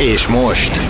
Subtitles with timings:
[0.00, 0.80] És most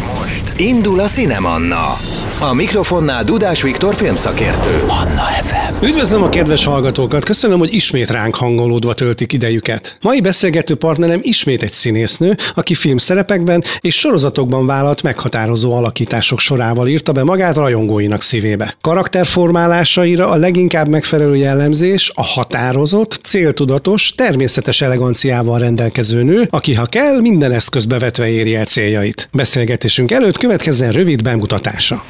[0.57, 1.97] indul a Cinemanna.
[2.41, 4.83] A mikrofonnál Dudás Viktor filmszakértő.
[4.87, 5.70] Anna FM.
[5.83, 9.97] Üdvözlöm a kedves hallgatókat, köszönöm, hogy ismét ránk hangolódva töltik idejüket.
[10.01, 17.13] Mai beszélgető partnerem ismét egy színésznő, aki filmszerepekben és sorozatokban vállalt meghatározó alakítások sorával írta
[17.13, 18.77] be magát rajongóinak szívébe.
[18.81, 27.21] Karakterformálásaira a leginkább megfelelő jellemzés a határozott, céltudatos, természetes eleganciával rendelkező nő, aki ha kell,
[27.21, 29.29] minden eszközbe vetve éri el céljait.
[29.33, 32.03] Beszélgetésünk előtt következzen rövid bemutatása.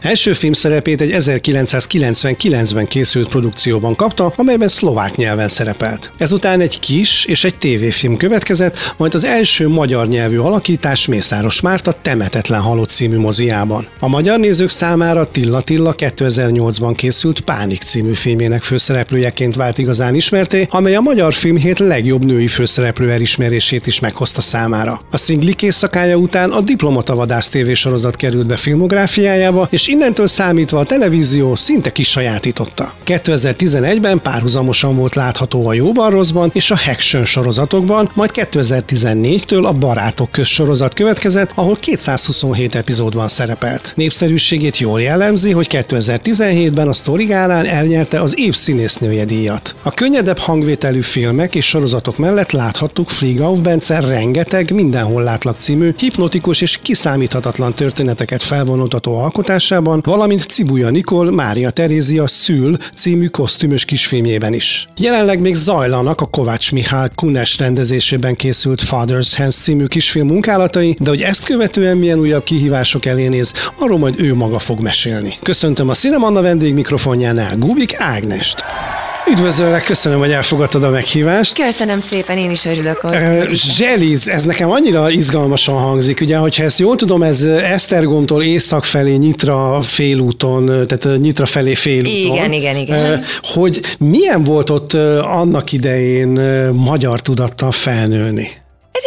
[0.00, 6.10] Első filmszerepét egy 1999-ben készült produkcióban kapta, amelyben szlovák nyelven szerepelt.
[6.16, 11.94] Ezután egy kis és egy tévéfilm következett, majd az első magyar nyelvű alakítás Mészáros Márta
[12.02, 13.88] Temetetlen halott című moziában.
[14.00, 20.66] A magyar nézők számára Tilla Tilla 2008-ban készült Pánik című filmének főszereplőjeként vált igazán ismerté,
[20.70, 25.00] amely a magyar filmhét legjobb női főszereplő elismerését is meghozta számára.
[25.10, 30.84] A szinglik éjszakája után a Diplomata Vadász tévésorozat került be filmográfiájába, és innentől számítva a
[30.84, 32.92] televízió szinte kisajátította.
[33.06, 40.30] 2011-ben párhuzamosan volt látható a Jóban Rosszban és a Haction sorozatokban, majd 2014-től a Barátok
[40.30, 43.92] köz sorozat következett, ahol 227 epizódban szerepelt.
[43.96, 49.74] Népszerűségét jól jellemzi, hogy 2017-ben a Storigálán elnyerte az év színésznője díjat.
[49.82, 56.60] A könnyedebb hangvételű filmek és sorozatok mellett láthattuk Frigauf Bence rengeteg mindenhol látlak című, hipnotikus
[56.60, 64.52] és kiszámíthatatlan történeteket felvonultató alkotásában, darabjában, valamint Cibuja Nikol Mária Terézia Szül című kosztümös kisfilmjében
[64.52, 64.88] is.
[64.96, 71.08] Jelenleg még zajlanak a Kovács Mihály Kunes rendezésében készült Father's Hands című kisfilm munkálatai, de
[71.08, 75.34] hogy ezt követően milyen újabb kihívások elé néz, arról majd ő maga fog mesélni.
[75.42, 78.64] Köszöntöm a Cinemanna vendég mikrofonjánál Gubik Ágnest.
[79.30, 81.62] Üdvözöllek, köszönöm, hogy elfogadtad a meghívást.
[81.62, 82.96] Köszönöm szépen, én is örülök.
[82.96, 88.42] Hogy uh, Zseliz, ez nekem annyira izgalmasan hangzik, ugye, hogyha ezt jól tudom, ez Esztergomtól
[88.42, 92.34] észak felé Nyitra félúton, tehát Nyitra felé félúton.
[92.34, 93.18] Igen, igen, igen.
[93.18, 96.28] Uh, hogy milyen volt ott annak idején
[96.72, 98.50] magyar tudattal felnőni?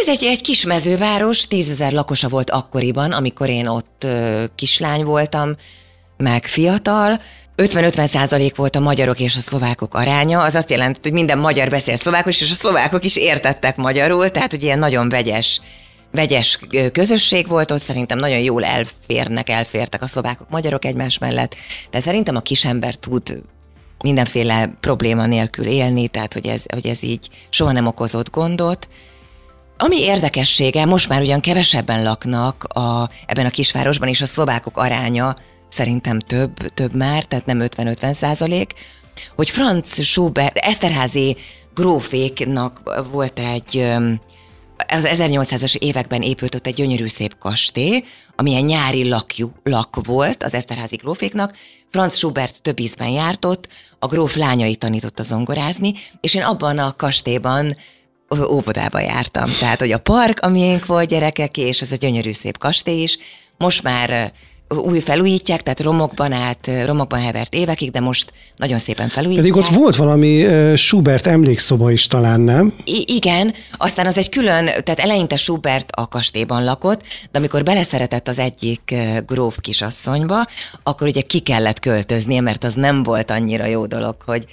[0.02, 4.08] Ez egy, egy kis mezőváros, tízezer lakosa volt akkoriban, amikor én ott
[4.56, 5.56] kislány voltam,
[6.18, 7.20] meg fiatal,
[7.58, 11.70] 50-50 százalék volt a magyarok és a szlovákok aránya, az azt jelenti, hogy minden magyar
[11.70, 15.62] beszél szlovákos, és a szlovákok is értettek magyarul, tehát hogy ilyen nagyon vegyes
[16.12, 16.60] vegyes
[16.94, 17.82] közösség volt, ott.
[17.82, 21.56] Szerintem nagyon jól elférnek, elfértek a szlovákok, magyarok egymás mellett,
[21.90, 23.42] de szerintem a kisember tud
[24.04, 28.88] mindenféle probléma nélkül élni, tehát hogy ez, hogy ez így soha nem okozott gondot.
[29.78, 35.38] Ami érdekessége, most már ugyan kevesebben laknak a, ebben a kisvárosban, és a szlovákok aránya
[35.72, 38.74] szerintem több, több már, tehát nem 50-50 százalék,
[39.36, 41.38] hogy Franz Schubert, Eszterházi
[41.74, 43.88] gróféknak volt egy
[44.88, 48.04] az 1800-as években épült ott egy gyönyörű szép kastély,
[48.36, 51.56] amilyen nyári lakjú, lak volt az Eszterházi gróféknak.
[51.90, 53.68] Franz Schubert több ízben járt ott,
[54.00, 57.78] a gróf lányait tanította zongorázni, és én abban a kastélyban
[58.50, 59.50] óvodába jártam.
[59.60, 63.18] Tehát, hogy a park, amilyen volt gyerekek, és ez a gyönyörű szép kastély is,
[63.58, 64.34] most már
[64.78, 69.46] új felújítják, tehát romokban át, romokban hevert évekig, de most nagyon szépen felújítják.
[69.46, 72.74] Pedig ott volt valami Schubert emlékszoba is talán, nem?
[72.84, 78.28] I- igen, aztán az egy külön, tehát eleinte Schubert a kastélyban lakott, de amikor beleszeretett
[78.28, 78.96] az egyik
[79.26, 80.48] gróf kisasszonyba,
[80.84, 84.46] akkor ugye ki kellett költöznie, mert az nem volt annyira jó dolog, hogy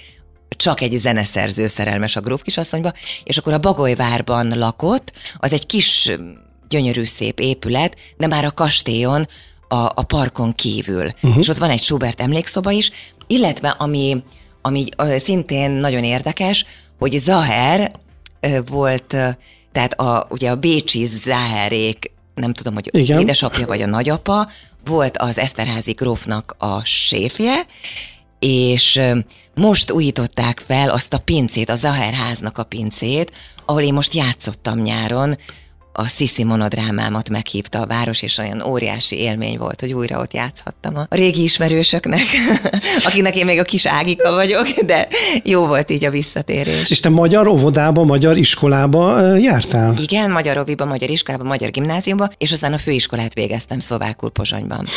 [0.57, 2.93] csak egy zeneszerző szerelmes a gróf kisasszonyba,
[3.23, 6.11] és akkor a Bagolyvárban lakott, az egy kis
[6.69, 9.27] gyönyörű szép épület, de már a kastélyon
[9.69, 11.05] a, a parkon kívül.
[11.05, 11.37] Uh-huh.
[11.37, 12.91] És ott van egy Schubert emlékszoba is,
[13.27, 14.23] illetve ami,
[14.61, 14.85] ami
[15.17, 16.65] szintén nagyon érdekes,
[16.99, 17.91] hogy Zaher
[18.69, 19.15] volt,
[19.71, 23.19] tehát a, ugye a Bécsi Zaherék, nem tudom, hogy Igen.
[23.19, 24.47] édesapja vagy a nagyapa,
[24.85, 27.65] volt az Eszterházi grófnak a séfje,
[28.39, 29.01] és
[29.55, 33.31] most újították fel azt a pincét, a Zaher háznak a pincét,
[33.65, 35.37] ahol én most játszottam nyáron,
[35.99, 40.95] a Sisi monodrámámat meghívta a város, és olyan óriási élmény volt, hogy újra ott játszhattam
[40.95, 42.21] a régi ismerősöknek,
[43.07, 45.07] akinek én még a kis Ágika vagyok, de
[45.43, 46.89] jó volt így a visszatérés.
[46.89, 49.95] És te magyar óvodába, magyar iskolába jártál?
[50.01, 54.87] Igen, magyar óviba, magyar iskolába, magyar gimnáziumba, és aztán a főiskolát végeztem szlovákul Pozsonyban.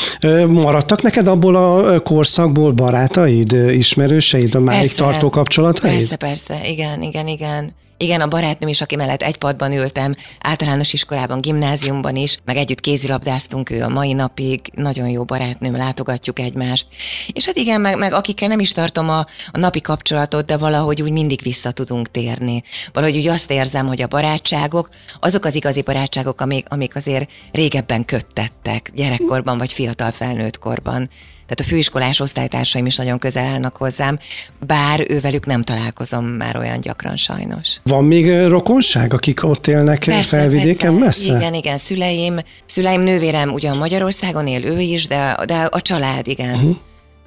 [0.49, 5.95] Maradtak neked abból a korszakból barátaid, ismerőseid, a máig tartó kapcsolataid?
[5.95, 7.73] Persze, persze, igen, igen, igen.
[8.03, 12.81] Igen, a barátnőm is, aki mellett egy padban ültem, általános iskolában, gimnáziumban is, meg együtt
[12.81, 16.87] kézilabdáztunk ő a mai napig, nagyon jó barátnőm, látogatjuk egymást.
[17.33, 19.19] És hát igen, meg, meg akikkel nem is tartom a,
[19.51, 22.63] a napi kapcsolatot, de valahogy úgy mindig vissza tudunk térni.
[22.93, 24.89] Valahogy úgy azt érzem, hogy a barátságok,
[25.21, 31.09] azok az igazi barátságok, amik, amik azért régebben köttettek, gyerekkorban vagy fiatal felnőtt korban.
[31.55, 34.19] Tehát a főiskolás osztálytársaim is nagyon közel állnak hozzám,
[34.67, 37.81] bár ővelük nem találkozom már olyan gyakran sajnos.
[37.83, 41.05] Van még rokonság, akik ott élnek persze, felvidéken persze.
[41.05, 41.37] messze?
[41.37, 46.55] Igen, igen, szüleim, szüleim nővérem ugyan Magyarországon él, ő is, de, de a család, igen.
[46.55, 46.77] Uh-huh.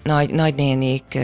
[0.04, 1.19] Nagy, nagynénik,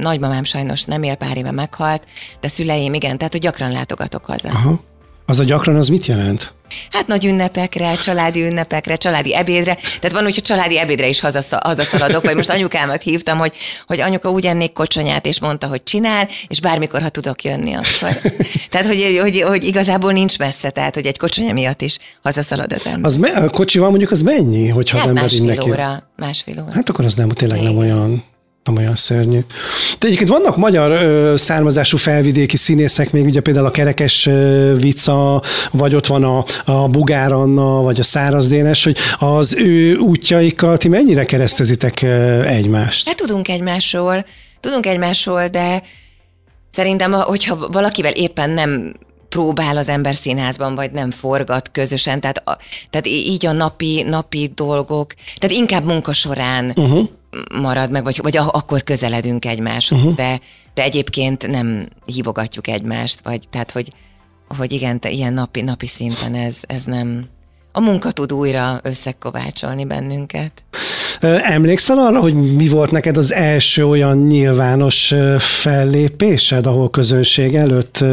[0.00, 2.02] nagymamám sajnos nem él, pár éve meghalt,
[2.40, 4.48] de szüleim, igen, tehát hogy gyakran látogatok haza.
[4.48, 4.80] Aha.
[5.26, 6.54] Az a gyakran, az mit jelent?
[6.90, 9.74] Hát nagy ünnepekre, családi ünnepekre, családi ebédre.
[9.74, 13.56] Tehát van úgy, hogy családi ebédre is hazaszal, hazaszaladok, vagy most anyukámat hívtam, hogy,
[13.86, 18.20] hogy anyuka úgy ennék kocsonyát, és mondta, hogy csinál, és bármikor, ha tudok jönni, akkor.
[18.70, 22.86] Tehát, hogy, hogy, hogy igazából nincs messze, tehát, hogy egy kocsonya miatt is hazaszalad az
[22.86, 23.04] ember.
[23.04, 25.70] Az me- a kocsival mondjuk az mennyi, hogyha hát az ember másfél mindenki...
[25.70, 26.72] óra, másfél óra.
[26.72, 28.24] Hát akkor az nem, tényleg nem olyan
[28.64, 29.38] nem olyan szörnyű.
[29.98, 35.42] De egyébként vannak magyar ö, származású felvidéki színészek, még ugye például a Kerekes ö, Vica,
[35.70, 40.76] vagy ott van a, a Bugár Anna, vagy a Száraz Dénes, hogy az ő útjaikkal
[40.76, 43.06] ti mennyire keresztezitek ö, egymást?
[43.06, 44.24] Hát tudunk egymásról,
[44.60, 45.82] tudunk egymásról, de
[46.70, 48.94] szerintem, ha- hogyha valakivel éppen nem
[49.28, 52.58] próbál az ember színházban, vagy nem forgat közösen, tehát, a,
[52.90, 57.08] tehát így a napi, napi dolgok, tehát inkább munka során uh-huh.
[57.60, 60.14] Marad meg, vagy, vagy akkor közeledünk egymáshoz, uh-huh.
[60.14, 60.40] de,
[60.74, 63.92] de egyébként nem hívogatjuk egymást, vagy tehát, hogy,
[64.56, 67.32] hogy igen, te, ilyen napi, napi szinten ez, ez nem...
[67.76, 70.52] A munka tud újra összekovácsolni bennünket.
[71.42, 78.04] Emlékszel arra, hogy mi volt neked az első olyan nyilvános fellépésed, ahol közönség előtt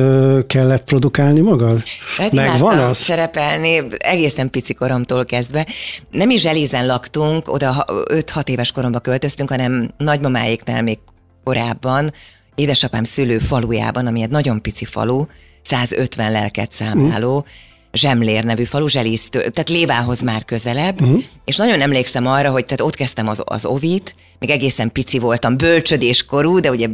[0.47, 1.83] kellett produkálni magad?
[2.17, 2.97] Hát Megvan az?
[2.97, 5.67] szerepelni egészen pici koromtól kezdve.
[6.11, 10.97] Nem is Zselízen laktunk, oda 5-6 éves koromban költöztünk, hanem nagymamáéknál még
[11.43, 12.11] korábban,
[12.55, 15.25] édesapám szülő falujában, ami egy nagyon pici falu,
[15.61, 17.45] 150 lelket számláló,
[17.93, 21.23] Zsemlér nevű falu, Zselíztől, tehát Lévához már közelebb, uh-huh.
[21.45, 25.57] és nagyon emlékszem arra, hogy tehát ott kezdtem az, az ovit, még egészen pici voltam,
[25.57, 26.87] bölcsödéskorú, de ugye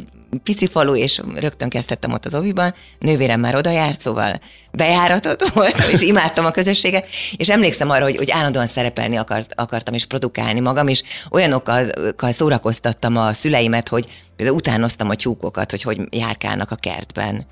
[0.44, 4.40] pici falu, és rögtön kezdtem ott az oviban, nővérem már oda járt, szóval
[4.72, 7.08] bejáratott voltam, és imádtam a közösséget,
[7.38, 12.32] és emlékszem arra, hogy, hogy állandóan szerepelni akart, akartam, és produkálni magam, és olyanokkal okkal
[12.32, 14.06] szórakoztattam a szüleimet, hogy
[14.36, 17.46] például utánoztam a tyúkokat, hogy hogy járkálnak a kertben.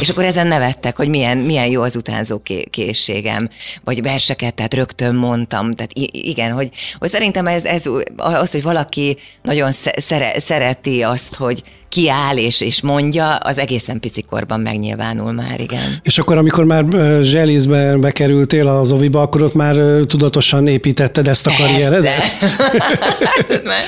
[0.00, 3.48] És akkor ezen nevettek, hogy milyen, milyen jó az utánzó ké- készségem,
[3.84, 7.84] vagy verseket, tehát rögtön mondtam, tehát igen, hogy, hogy szerintem ez, ez
[8.16, 11.62] az, hogy valaki nagyon sze- szere- szereti azt, hogy
[11.92, 16.00] kiáll és, és mondja, az egészen pici korban megnyilvánul már, igen.
[16.02, 21.46] És akkor, amikor már ö, Zselízbe bekerültél az oviba, akkor ott már tudatosan építetted ezt
[21.46, 22.14] a karrieredet?
[22.18, 23.62] Persze.
[23.64, 23.84] Már.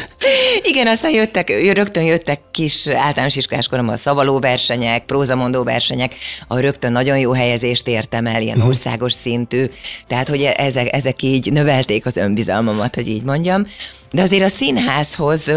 [0.63, 5.84] Igen, aztán jöttek, rögtön jöttek kis általános iskolás koromban szavaló versenyek, prózamondó versenyek,
[6.49, 9.65] ahol rögtön nagyon jó helyezést értem el, ilyen országos szintű,
[10.07, 13.67] tehát hogy ezek, ezek így növelték az önbizalmamat, hogy így mondjam.
[14.11, 15.51] De azért a színházhoz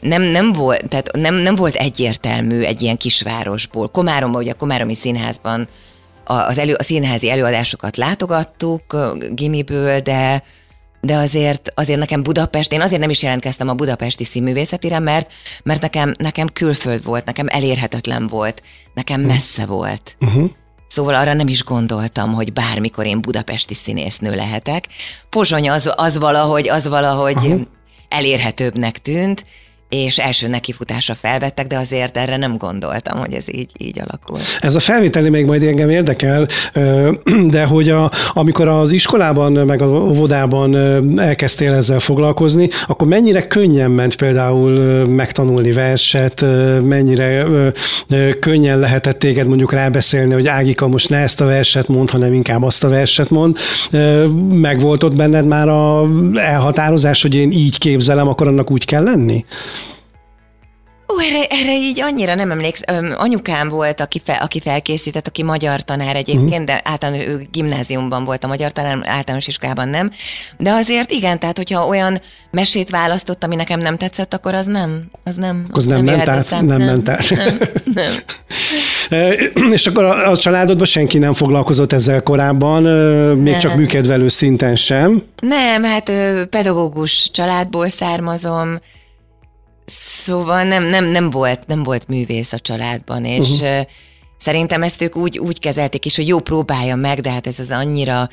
[0.00, 3.88] nem, nem, volt, tehát nem, nem volt egyértelmű egy ilyen kisvárosból.
[3.88, 5.68] Komáromban, ugye a Komáromi Színházban
[6.24, 8.96] az elő, a színházi előadásokat látogattuk
[9.34, 10.42] gimiből, de
[11.00, 15.32] de azért, azért nekem Budapest, én azért nem is jelentkeztem a budapesti színművészetire, mert,
[15.62, 18.62] mert nekem, nekem külföld volt, nekem elérhetetlen volt,
[18.94, 20.16] nekem messze volt.
[20.20, 20.50] Uh-huh.
[20.88, 24.84] Szóval arra nem is gondoltam, hogy bármikor én budapesti színésznő lehetek.
[25.28, 27.60] Pozsony az, az valahogy, az valahogy uh-huh.
[28.08, 29.44] elérhetőbbnek tűnt,
[29.90, 34.38] és első nekifutásra felvettek, de azért erre nem gondoltam, hogy ez így, így alakul.
[34.60, 36.46] Ez a felvételi még majd engem érdekel,
[37.56, 40.76] de hogy a, amikor az iskolában, meg a óvodában
[41.18, 44.70] elkezdtél ezzel foglalkozni, akkor mennyire könnyen ment például
[45.06, 46.44] megtanulni verset,
[46.82, 47.46] mennyire
[48.40, 52.62] könnyen lehetett téged mondjuk rábeszélni, hogy Ágika most ne ezt a verset mond, hanem inkább
[52.62, 53.56] azt a verset mond.
[53.90, 58.84] Ö, Meg volt ott benned már a elhatározás, hogy én így képzelem, akkor annak úgy
[58.84, 59.44] kell lenni?
[61.12, 63.14] Ó, erre, erre így annyira nem emlékszem.
[63.16, 66.64] Anyukám volt, aki, fel, aki felkészített, aki magyar tanár egyébként, uh-huh.
[66.64, 70.10] de általán ő gimnáziumban volt a magyar tanár, általános iskolában nem.
[70.58, 75.10] De azért igen, tehát hogyha olyan mesét választott, ami nekem nem tetszett, akkor az nem,
[75.24, 75.66] az nem.
[75.70, 76.48] Az nem ment jöhetett át?
[76.48, 76.64] rám.
[76.64, 77.30] Nem ment át.
[77.30, 77.58] Nem,
[77.94, 78.12] nem.
[79.72, 82.82] És akkor a a családodban senki nem foglalkozott ezzel korábban,
[83.36, 83.60] még Nem.
[83.60, 85.22] csak műkedvelő szinten sem.
[85.40, 86.12] Nem, hát
[86.50, 88.78] pedagógus családból származom,
[89.90, 93.86] szóval nem, nem, nem, volt, nem volt művész a családban, és, uh-huh.
[94.36, 97.70] Szerintem ezt ők úgy, úgy kezelték is, hogy jó, próbálja meg, de hát ez az
[97.70, 98.28] annyira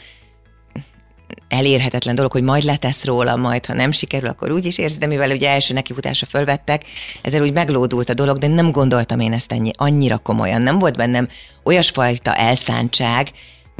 [1.47, 5.05] elérhetetlen dolog, hogy majd letesz róla, majd ha nem sikerül, akkor úgy is érzi, de
[5.05, 6.83] mivel ugye első nekifutásra fölvettek,
[7.21, 10.61] ezzel úgy meglódult a dolog, de nem gondoltam én ezt ennyi, annyira komolyan.
[10.61, 11.27] Nem volt bennem
[11.63, 13.31] olyasfajta elszántság,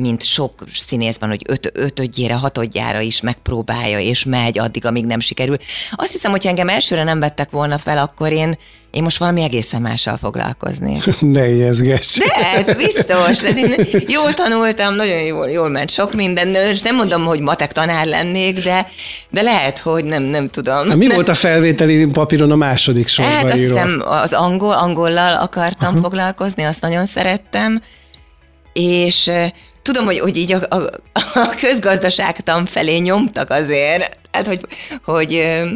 [0.01, 5.58] mint sok színészben, hogy öt, ötödjére, hatodjára is megpróbálja, és megy addig, amíg nem sikerül.
[5.92, 8.58] Azt hiszem, hogy engem elsőre nem vettek volna fel, akkor én,
[8.92, 11.00] én most valami egészen mással foglalkozni.
[11.20, 12.18] Ne ijeszgess.
[12.18, 13.38] De, hát biztos.
[13.38, 17.72] De én jól tanultam, nagyon jól, jól ment sok minden, és nem mondom, hogy matek
[17.72, 18.88] tanár lennék, de,
[19.30, 20.88] de lehet, hogy nem, nem tudom.
[20.88, 21.16] Mi nem.
[21.16, 26.04] volt a felvételi papíron a második sorban Hát azt hiszem az angol, angollal akartam uh-huh.
[26.04, 27.82] foglalkozni, azt nagyon szerettem,
[28.74, 29.32] és
[29.88, 30.89] tudom, hogy, hogy így a, a,
[31.34, 34.60] a közgazdaságtan felé nyomtak azért, hát hogy,
[35.03, 35.70] hogy eh,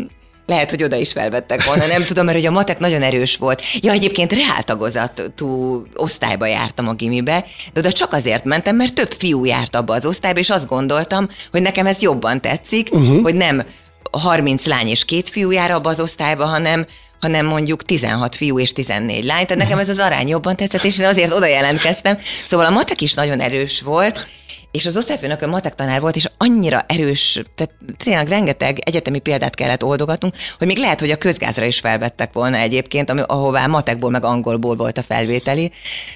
[0.45, 3.61] lehet, hogy oda is felvettek volna, nem tudom, mert hogy a matek nagyon erős volt.
[3.81, 9.45] Ja, egyébként reáltagozatú osztályba jártam a gimibe, de oda csak azért mentem, mert több fiú
[9.45, 13.21] járt abba az osztályba, és azt gondoltam, hogy nekem ez jobban tetszik, uh-huh.
[13.21, 13.65] hogy nem
[14.11, 16.85] 30 lány és két fiú jár abba az osztályba, hanem
[17.21, 19.45] hanem mondjuk 16 fiú és 14 lány.
[19.45, 22.17] Tehát nekem ez az arány jobban tetszett, és én azért oda jelentkeztem.
[22.45, 24.27] Szóval a matek is nagyon erős volt,
[24.71, 27.73] és az osztályfőnök matek tanár volt, és annyira erős, tehát
[28.03, 32.57] tényleg rengeteg egyetemi példát kellett oldogatnunk, hogy még lehet, hogy a közgázra is felvettek volna
[32.57, 35.71] egyébként, ami, ahová matekból meg angolból volt a felvételi.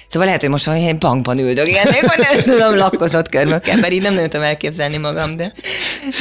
[0.06, 4.02] Szóval lehet, hogy most valami egy bankban üldögélnék, vagy nem tudom, lakkozott körmökkel, mert így
[4.02, 5.52] nem tudtam elképzelni magam, de,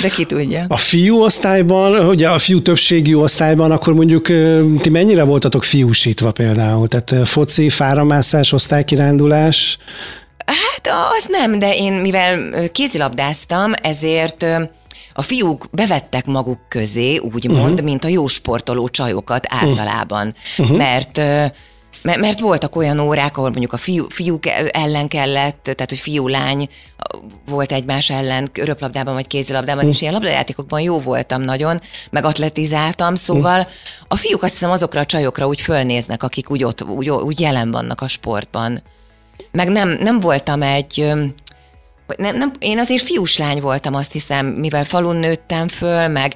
[0.01, 0.65] de ki tudja.
[0.67, 4.25] A fiú osztályban, ugye a fiú többségi osztályban, akkor mondjuk
[4.81, 6.87] ti mennyire voltatok fiúsítva például?
[6.87, 9.77] Tehát foci, fáramászás, osztálykirándulás?
[10.45, 10.87] Hát
[11.17, 14.45] az nem, de én mivel kézilabdáztam, ezért
[15.13, 17.81] a fiúk bevettek maguk közé, úgymond, uh-huh.
[17.81, 20.35] mint a jó sportoló csajokat általában.
[20.57, 20.77] Uh-huh.
[20.77, 21.21] Mert
[22.13, 26.69] mert, voltak olyan órák, ahol mondjuk a fiú, fiúk ellen kellett, tehát hogy fiú-lány
[27.45, 33.67] volt egymás ellen röplabdában vagy kézilabdában, és ilyen labdajátékokban jó voltam nagyon, meg atletizáltam, szóval
[34.07, 37.71] a fiúk azt hiszem azokra a csajokra úgy fölnéznek, akik úgy, ott, úgy, úgy jelen
[37.71, 38.81] vannak a sportban.
[39.51, 41.13] Meg nem, nem voltam egy...
[42.17, 46.35] nem, nem, én azért fiús lány voltam, azt hiszem, mivel falun nőttem föl, meg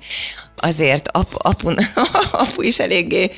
[0.61, 1.69] azért ap, apu,
[2.31, 3.31] apu is eléggé,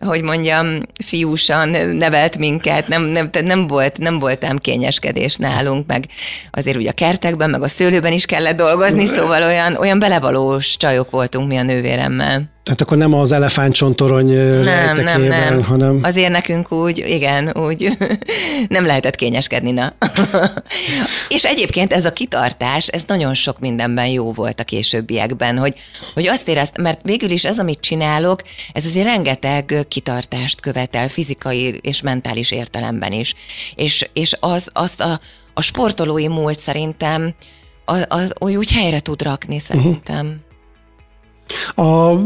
[0.00, 6.04] hogy mondjam, fiúsan nevelt minket, nem, nem, nem, volt, nem voltam kényeskedés nálunk, meg
[6.50, 11.10] azért ugye a kertekben, meg a szőlőben is kellett dolgozni, szóval olyan, olyan belevalós csajok
[11.10, 12.54] voltunk mi a nővéremmel.
[12.66, 14.26] Tehát akkor nem az elefántcsontorony
[14.62, 15.62] Nem, nem, nem.
[15.62, 15.98] hanem...
[16.02, 17.88] Azért nekünk úgy, igen, úgy
[18.68, 19.92] nem lehetett kényeskedni, na.
[21.28, 25.74] És egyébként ez a kitartás, ez nagyon sok mindenben jó volt a későbbiekben, hogy,
[26.14, 28.42] hogy azt éreztem, mert végül is ez, amit csinálok,
[28.72, 33.34] ez azért rengeteg kitartást követel fizikai és mentális értelemben is.
[33.74, 35.20] És, és az, azt a,
[35.54, 37.34] a sportolói múlt szerintem
[37.84, 40.26] az, az úgy helyre tud rakni szerintem.
[40.26, 40.44] Uh-huh.
[41.74, 42.20] A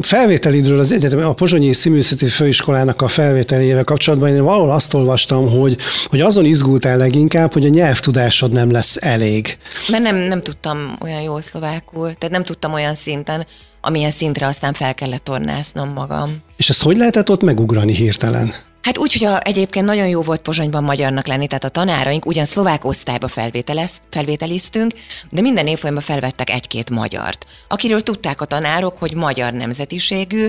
[0.00, 5.76] felvételidről az egyetem, a Pozsonyi Színművészeti Főiskolának a felvételével kapcsolatban én valahol azt olvastam, hogy,
[6.06, 9.58] hogy azon izgultál leginkább, hogy a nyelvtudásod nem lesz elég.
[9.88, 13.46] Mert nem, nem tudtam olyan jól szlovákul, tehát nem tudtam olyan szinten,
[13.84, 16.36] amilyen szintre aztán fel kellett tornáznom magam.
[16.56, 18.54] És ezt hogy lehetett ott megugrani hirtelen?
[18.82, 22.44] Hát úgy, hogy a, egyébként nagyon jó volt Pozsonyban magyarnak lenni, tehát a tanáraink ugyan
[22.44, 23.28] szlovák osztályba
[24.10, 24.92] felvételiztünk,
[25.30, 30.46] de minden évfolyamban felvettek egy-két magyart, akiről tudták a tanárok, hogy magyar nemzetiségű,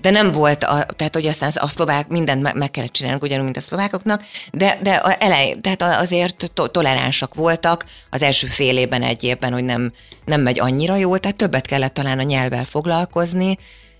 [0.00, 3.44] de nem volt, a, tehát hogy aztán a szlovák mindent me- meg kellett csinálnunk, ugyanúgy,
[3.44, 8.76] mint a szlovákoknak, de, de a elej, tehát azért to- toleránsak voltak az első fél
[8.76, 9.92] évben, egy évben, hogy nem,
[10.24, 13.58] nem megy annyira jól, tehát többet kellett talán a nyelvvel foglalkozni,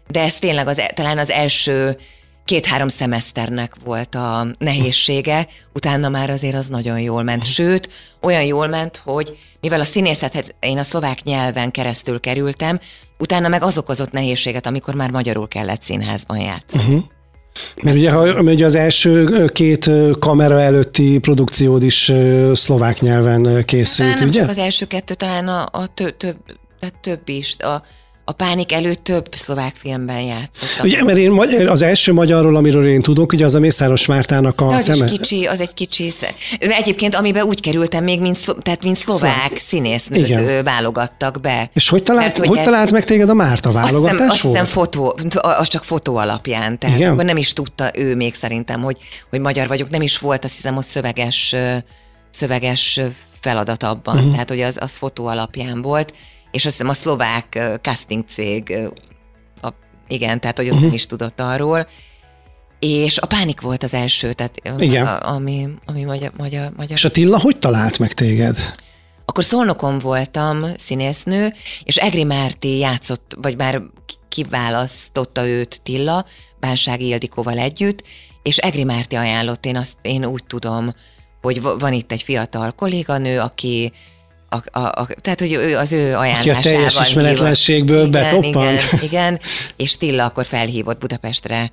[0.09, 1.97] de ez tényleg az, e- talán az első
[2.51, 7.45] két-három szemeszternek volt a nehézsége, utána már azért az nagyon jól ment.
[7.45, 7.89] Sőt,
[8.21, 12.81] olyan jól ment, hogy mivel a színészethez én a szlovák nyelven keresztül kerültem,
[13.19, 16.85] utána meg az okozott nehézséget, amikor már magyarul kellett színházban játszani.
[16.85, 17.03] Uh-huh.
[17.83, 22.13] Mert ugye, ha, ugye az első két kamera előtti produkciód is
[22.53, 24.41] szlovák nyelven készült, nem ugye?
[24.41, 26.37] csak az első kettő, talán a, a tö, több,
[26.81, 27.57] tehát több is.
[27.59, 27.83] A,
[28.25, 30.87] a Pánik előtt több szlovák filmben játszottam.
[30.87, 34.61] Ugye, mert én magy- az első magyarról, amiről én tudok, ugye az a Mészáros Mártának
[34.61, 34.69] a...
[34.69, 36.11] De az teme- is kicsi, az egy kicsi.
[36.11, 40.65] sze- Egyébként, amiben úgy kerültem még, mint, szlo, tehát mint szlovák színésznőt Igen.
[40.65, 41.71] válogattak be.
[41.75, 44.31] És hogy talált, Mert hogy, hogy ez- talált meg téged a Márta Azt válogatás hiszem,
[44.31, 47.13] azt hiszem fotó, az csak fotó alapján, tehát Igen?
[47.13, 48.97] akkor nem is tudta ő még szerintem, hogy,
[49.31, 51.55] hogy magyar vagyok, nem is volt azt hiszem, hogy szöveges,
[52.31, 53.01] szöveges
[53.41, 54.33] feladat abban, uh-huh.
[54.33, 56.13] tehát hogy az, az fotó alapján volt,
[56.51, 58.77] és azt hiszem a szlovák casting cég,
[59.63, 59.69] a,
[60.09, 60.87] igen, tehát hogy ott uh-huh.
[60.87, 61.87] nem is tudott arról,
[62.79, 65.07] és a pánik volt az első, tehát Igen.
[65.07, 66.97] A, ami, ami magyar, magyar, magyar.
[66.97, 68.57] És Attila hogy talált meg téged?
[69.25, 71.53] Akkor Szolnokon voltam színésznő,
[71.85, 73.83] és Egri Márti játszott, vagy már
[74.29, 76.27] kiválasztotta őt Tilla,
[76.61, 78.03] Bánsági Ildikóval együtt,
[78.43, 80.95] és Egri Márti ajánlott, én, azt, én úgy tudom,
[81.41, 83.93] hogy van itt egy fiatal kolléganő, aki
[84.53, 86.39] a, a, a, tehát, hogy ő az ő ajánlásával.
[86.39, 88.83] Aki a teljes ismeretlenségből igen, betoppant.
[88.83, 89.41] Igen, igen,
[89.77, 91.71] és Tilla akkor felhívott Budapestre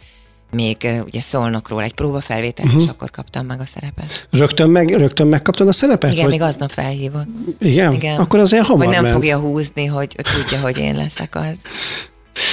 [0.52, 2.84] még ugye szólnokról egy próbafelvételt, uh-huh.
[2.84, 4.28] és akkor kaptam meg a szerepet.
[4.32, 6.12] Rögtön, meg, rögtön megkaptad a szerepet?
[6.12, 6.32] Igen, vagy?
[6.32, 7.28] még aznap felhívott.
[7.60, 7.94] Igen?
[7.94, 8.20] Igen.
[8.20, 9.16] Akkor azért hamar Vagy nem ment.
[9.16, 11.58] fogja húzni, hogy tudja, hogy én leszek az.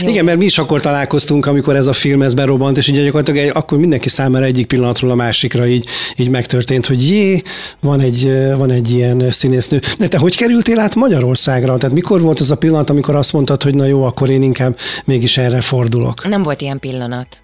[0.03, 0.09] Jó.
[0.09, 3.41] Igen, mert mi is akkor találkoztunk, amikor ez a film ez berobbant, és ugye gyakorlatilag
[3.47, 7.43] egy, akkor mindenki számára egyik pillanatról a másikra így, így megtörtént, hogy jé,
[7.81, 9.81] van egy, van egy ilyen színésznő.
[9.99, 11.77] De te hogy kerültél át Magyarországra?
[11.77, 14.79] Tehát mikor volt az a pillanat, amikor azt mondtad, hogy na jó, akkor én inkább
[15.05, 16.29] mégis erre fordulok?
[16.29, 17.43] Nem volt ilyen pillanat.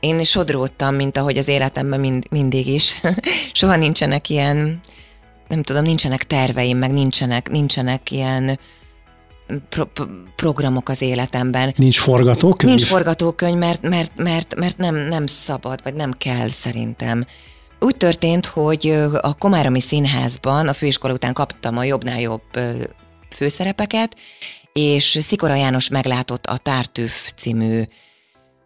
[0.00, 3.00] Én sodródtam, mint ahogy az életemben mind, mindig is.
[3.52, 4.80] Soha nincsenek ilyen,
[5.48, 8.58] nem tudom, nincsenek terveim, meg nincsenek, nincsenek ilyen
[9.68, 10.06] pro-
[10.36, 11.72] programok az életemben.
[11.76, 12.74] Nincs forgatókönyv?
[12.74, 17.26] Nincs forgatókönyv, mert, mert, mert, mert nem, nem szabad, vagy nem kell szerintem.
[17.80, 18.88] Úgy történt, hogy
[19.20, 22.42] a Komárami Színházban a főiskola után kaptam a jobbnál jobb
[23.30, 24.16] főszerepeket,
[24.72, 27.82] és Szikora János meglátott a Tártűf című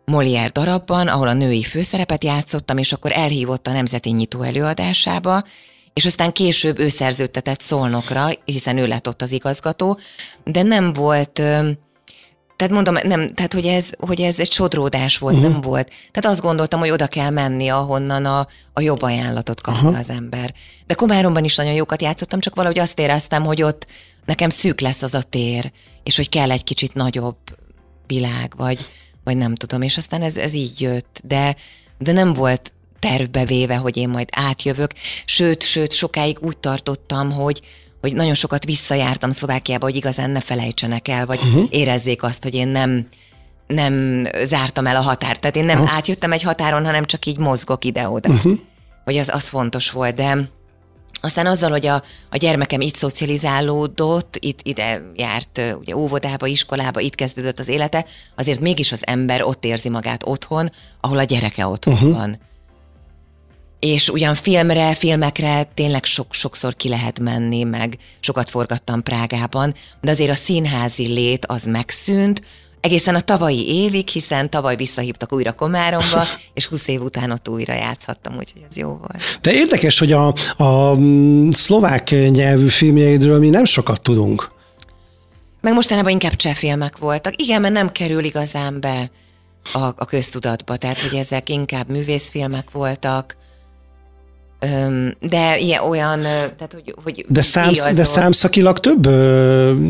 [0.05, 5.45] Molière darabban, ahol a női főszerepet játszottam, és akkor elhívott a Nemzeti Nyitó előadásába,
[5.97, 9.99] és aztán később ő szerződtetett Szolnokra, hiszen ő lett ott az igazgató,
[10.45, 11.33] de nem volt,
[12.57, 15.50] tehát mondom, nem, tehát hogy ez, hogy ez egy sodródás volt, uh-huh.
[15.50, 15.87] nem volt.
[15.87, 19.99] Tehát azt gondoltam, hogy oda kell menni, ahonnan a, a jobb ajánlatot kapja uh-huh.
[19.99, 20.55] az ember.
[20.87, 23.87] De Komáromban is nagyon jókat játszottam, csak valahogy azt éreztem, hogy ott
[24.25, 25.73] nekem szűk lesz az a tér,
[26.03, 27.38] és hogy kell egy kicsit nagyobb
[28.07, 28.87] világ, vagy,
[29.25, 31.57] vagy nem tudom, és aztán ez, ez így jött, de,
[31.99, 32.73] de nem volt
[33.08, 34.90] tervbe véve, hogy én majd átjövök,
[35.25, 37.60] sőt, sőt, sokáig úgy tartottam, hogy,
[38.00, 41.66] hogy nagyon sokat visszajártam Szlovákiába, hogy igazán ne felejtsenek el, vagy uh-huh.
[41.70, 43.08] érezzék azt, hogy én nem,
[43.66, 45.40] nem zártam el a határt.
[45.40, 45.96] Tehát én nem uh-huh.
[45.96, 48.28] átjöttem egy határon, hanem csak így mozgok ide-oda.
[48.28, 48.58] Uh-huh.
[49.04, 50.48] Hogy az, az fontos volt, de
[51.20, 57.14] aztán azzal, hogy a, a gyermekem itt szocializálódott, itt ide járt ugye óvodába, iskolába, itt
[57.14, 61.95] kezdődött az élete, azért mégis az ember ott érzi magát otthon, ahol a gyereke otthon
[61.95, 62.12] uh-huh.
[62.12, 62.38] van.
[63.80, 70.30] És ugyan filmre, filmekre tényleg sok-sokszor ki lehet menni, meg sokat forgattam Prágában, de azért
[70.30, 72.43] a színházi lét az megszűnt,
[72.86, 76.23] egészen a tavalyi évig, hiszen tavaly visszahívtak újra Komáromba,
[76.54, 79.39] és 20 év után ott újra játszhattam, úgyhogy ez jó volt.
[79.41, 80.26] De érdekes, hogy a,
[80.65, 80.99] a
[81.50, 84.50] szlovák nyelvű filmjeidről mi nem sokat tudunk.
[85.60, 87.43] Meg mostanában inkább cseh filmek voltak.
[87.43, 89.10] Igen, mert nem kerül igazán be
[89.73, 93.36] a, a köztudatba, tehát hogy ezek inkább művészfilmek voltak,
[95.21, 99.08] de ilyen olyan, tehát hogy, hogy de, számsz, de számszakilag több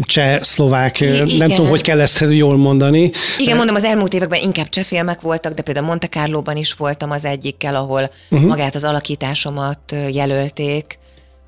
[0.02, 1.00] cseh-szlovák,
[1.38, 3.11] nem tudom, hogy kell ezt jól mondani.
[3.38, 7.11] Igen, mondom, az elmúlt években inkább cseh filmek voltak, de például Monte Carlo-ban is voltam
[7.11, 8.48] az egyikkel, ahol uh-huh.
[8.48, 10.98] magát az alakításomat jelölték,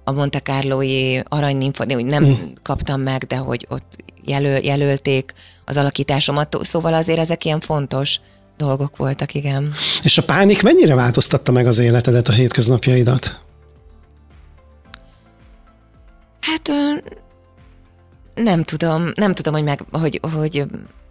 [0.04, 2.48] a Monte Carlo-i aranynimfa, úgy nem uh-huh.
[2.62, 5.32] kaptam meg, de hogy ott jelöl, jelölték
[5.64, 8.20] az alakításomat, szóval azért ezek ilyen fontos
[8.58, 9.72] dolgok voltak, igen.
[10.02, 13.40] És a pánik mennyire változtatta meg az életedet, a hétköznapjaidat?
[16.40, 16.70] Hát
[18.34, 20.64] nem tudom, nem tudom, hogy meg, hogy, hogy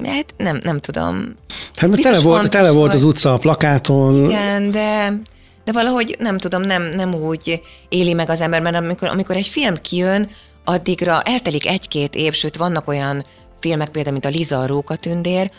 [0.05, 1.35] hát nem, nem tudom.
[1.75, 4.25] Hát mert tele volt, tele volt az utca a plakáton.
[4.25, 5.21] Igen, de,
[5.63, 9.47] de valahogy nem tudom, nem, nem úgy éli meg az ember, mert amikor, amikor egy
[9.47, 10.29] film kijön,
[10.63, 13.25] addigra eltelik egy-két év, sőt vannak olyan
[13.59, 15.51] filmek, például, mint a Liza a Rókatündér,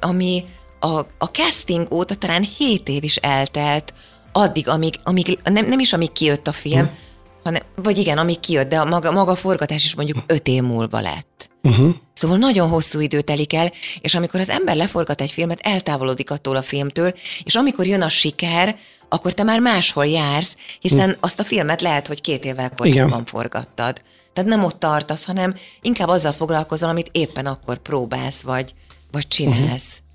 [0.00, 0.44] ami,
[0.80, 3.94] a, a casting óta talán 7 év is eltelt,
[4.32, 6.96] addig, amíg, amíg nem, nem is amíg kijött a film, uh-huh.
[7.44, 10.62] hanem, vagy igen, amíg kijött, de a maga, maga a forgatás is mondjuk 5 év
[10.62, 11.50] múlva lett.
[11.62, 11.94] Uh-huh.
[12.12, 16.56] Szóval nagyon hosszú idő telik el, és amikor az ember leforgat egy filmet, eltávolodik attól
[16.56, 17.12] a filmtől,
[17.42, 18.76] és amikor jön a siker,
[19.08, 21.16] akkor te már máshol jársz, hiszen uh-huh.
[21.20, 24.02] azt a filmet lehet, hogy két évvel korábban forgattad.
[24.32, 28.74] Tehát nem ott tartasz, hanem inkább azzal foglalkozol, amit éppen akkor próbálsz, vagy,
[29.10, 29.88] vagy csinálsz.
[29.88, 30.05] Uh-huh.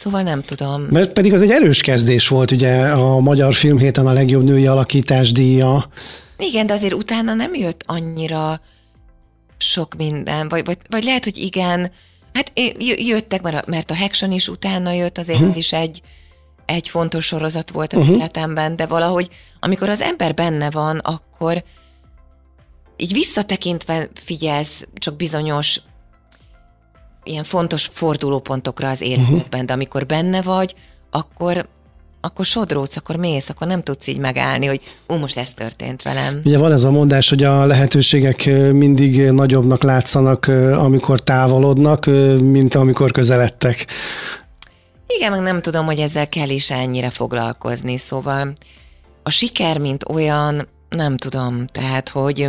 [0.00, 0.82] Szóval nem tudom.
[0.82, 5.32] Mert pedig az egy erős kezdés volt, ugye a Magyar Filmhéten a legjobb női alakítás
[5.32, 5.90] díja.
[6.38, 8.60] Igen, de azért utána nem jött annyira
[9.58, 11.90] sok minden, vagy, vagy, vagy lehet, hogy igen,
[12.32, 12.52] hát
[12.96, 15.52] jöttek, mert a Haction is utána jött, azért uh-huh.
[15.52, 16.02] az is egy,
[16.66, 18.16] egy fontos sorozat volt az uh-huh.
[18.16, 19.28] életemben, de valahogy
[19.60, 21.64] amikor az ember benne van, akkor
[22.96, 25.80] így visszatekintve figyelsz csak bizonyos
[27.24, 30.74] ilyen fontos fordulópontokra az életedben, de amikor benne vagy,
[31.10, 31.68] akkor
[32.22, 36.40] akkor sodródsz, akkor mész, akkor nem tudsz így megállni, hogy ú, most ez történt velem.
[36.44, 42.06] Ugye van ez a mondás, hogy a lehetőségek mindig nagyobbnak látszanak, amikor távolodnak,
[42.40, 43.86] mint amikor közeledtek.
[45.06, 48.52] Igen, meg nem tudom, hogy ezzel kell is ennyire foglalkozni, szóval
[49.22, 52.48] a siker, mint olyan, nem tudom, tehát, hogy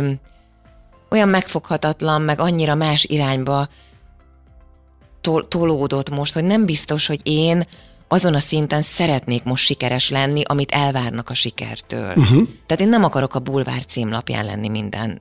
[1.10, 3.68] olyan megfoghatatlan, meg annyira más irányba
[5.22, 7.66] tol- tolódott most, hogy nem biztos, hogy én
[8.08, 12.08] azon a szinten szeretnék most sikeres lenni, amit elvárnak a sikertől.
[12.08, 12.48] Uh-huh.
[12.66, 15.18] Tehát én nem akarok a bulvár címlapján lenni minden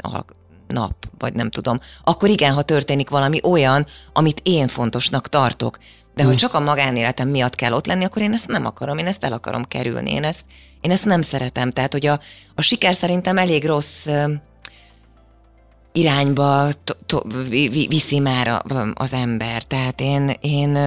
[0.68, 1.80] nap, vagy nem tudom.
[2.04, 5.78] Akkor igen, ha történik valami olyan, amit én fontosnak tartok.
[6.16, 9.08] De ha csak a magánéletem miatt kell ott lenni, akkor én ezt nem akarom, én
[9.08, 10.46] ezt el akarom kerülni, én ezt,
[10.82, 11.72] én ezt nem szeretem.
[11.72, 12.20] Tehát, hogy a,
[12.56, 14.08] a siker szerintem elég rossz
[15.94, 17.22] irányba to, to,
[17.90, 18.62] viszi már
[18.94, 19.64] az ember.
[19.64, 20.78] Tehát én, én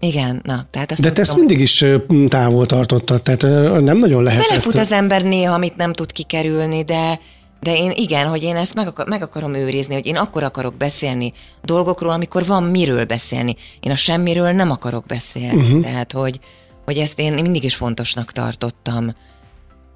[0.00, 1.84] igen, na, tehát ezt De te ezt mindig is
[2.28, 3.42] távol tartottad, tehát
[3.82, 4.48] nem nagyon lehet.
[4.48, 7.20] Belefut az ember néha, amit nem tud kikerülni, de
[7.60, 10.76] de én igen, hogy én ezt meg, akar, meg akarom őrizni, hogy én akkor akarok
[10.76, 13.56] beszélni dolgokról, amikor van miről beszélni.
[13.80, 15.62] Én a semmiről nem akarok beszélni.
[15.62, 15.82] Uh-huh.
[15.82, 16.40] Tehát, hogy,
[16.84, 19.14] hogy ezt én mindig is fontosnak tartottam,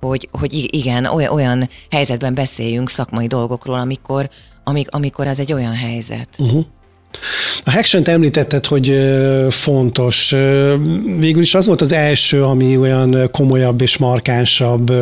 [0.01, 4.31] hogy, hogy igen, olyan, olyan helyzetben beszéljünk szakmai dolgokról, amikor,
[4.65, 6.29] amik, amikor az egy olyan helyzet.
[6.39, 6.65] Uh-huh.
[7.65, 8.95] A Haction említetted, hogy
[9.49, 10.31] fontos.
[11.19, 14.93] Végül is az volt az első, ami olyan komolyabb és markánsabb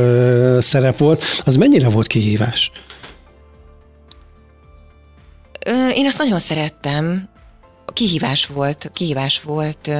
[0.58, 1.24] szerep volt.
[1.44, 2.70] Az mennyire volt kihívás?
[5.94, 7.28] Én azt nagyon szerettem.
[7.92, 9.90] Kihívás volt, kihívás volt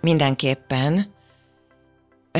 [0.00, 1.16] mindenképpen.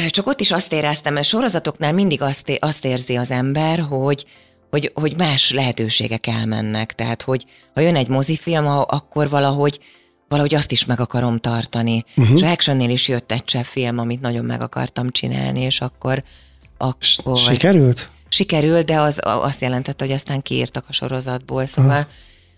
[0.07, 4.25] Csak ott is azt éreztem, mert sorozatoknál mindig azt, azt érzi az ember, hogy,
[4.71, 6.95] hogy, hogy más lehetőségek elmennek.
[6.95, 9.79] Tehát, hogy ha jön egy mozifilm, akkor valahogy
[10.29, 12.05] valahogy azt is meg akarom tartani.
[12.17, 12.37] Uh-huh.
[12.37, 16.23] És a Actionnél is jött egy cseh film, amit nagyon meg akartam csinálni, és akkor...
[16.77, 18.11] akkor Sikerült?
[18.29, 22.13] Sikerült, de az azt jelentette, hogy aztán kiírtak a sorozatból, szóval uh-huh.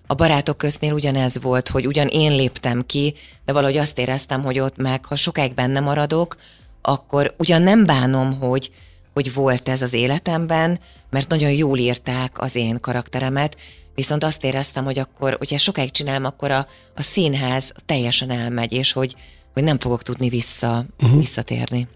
[0.07, 4.59] a barátok köznél ugyanez volt, hogy ugyan én léptem ki, de valahogy azt éreztem, hogy
[4.59, 6.37] ott meg, ha sokáig benne maradok,
[6.83, 8.71] akkor ugyan nem bánom, hogy,
[9.13, 10.79] hogy volt ez az életemben,
[11.11, 13.57] mert nagyon jól írták az én karakteremet,
[13.95, 18.93] viszont azt éreztem, hogy akkor, hogyha sokáig csinálom, akkor a, a színház teljesen elmegy, és
[18.93, 19.15] hogy,
[19.53, 21.19] hogy nem fogok tudni vissza, uh-huh.
[21.19, 21.89] visszatérni.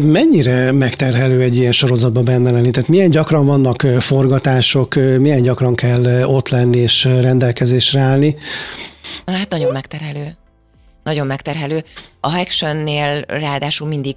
[0.00, 2.70] Mennyire megterhelő egy ilyen sorozatban benne lenni?
[2.70, 8.36] Tehát milyen gyakran vannak forgatások, milyen gyakran kell ott lenni és rendelkezésre állni?
[9.26, 10.36] Hát nagyon megterhelő.
[11.02, 11.84] Nagyon megterhelő.
[12.20, 14.16] A Actionnél ráadásul mindig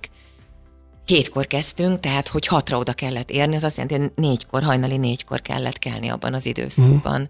[1.05, 5.41] hétkor kezdtünk, tehát hogy hatra oda kellett érni, az azt jelenti, hogy négykor, hajnali négykor
[5.41, 7.21] kellett kelni abban az időszakban.
[7.21, 7.29] Uh-huh.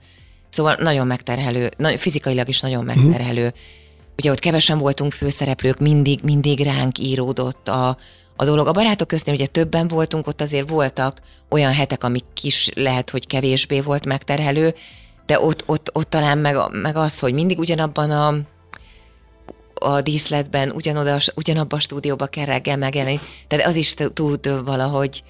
[0.50, 2.96] Szóval nagyon megterhelő, nagyon, fizikailag is nagyon mhm.
[2.96, 3.46] megterhelő.
[3.46, 3.60] Uh-huh.
[4.18, 7.98] Ugye ott kevesen voltunk főszereplők, mindig, mindig ránk íródott a,
[8.36, 8.68] a dolog.
[8.68, 13.28] A barátok köztén ugye többen voltunk, ott azért voltak olyan hetek, amik kis lehet, hogy
[13.28, 14.74] kevésbé volt megterhelő,
[15.26, 18.36] de ott, ott, ott talán meg, meg az, hogy mindig ugyanabban a
[19.80, 23.20] a díszletben ugyanoda, ugyanabba a stúdióba kell reggel megjelenni.
[23.48, 25.24] Tehát az is tud valahogy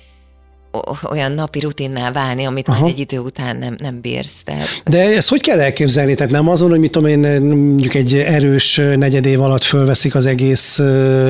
[1.11, 2.81] olyan napi rutinná válni, amit Aha.
[2.81, 4.43] már egy idő után nem, nem bírsz.
[4.43, 4.67] Tehát...
[4.85, 6.15] De ezt hogy kell elképzelni?
[6.15, 10.25] Tehát nem azon, hogy mit tudom én, mondjuk egy erős negyed év alatt fölveszik az
[10.25, 10.79] egész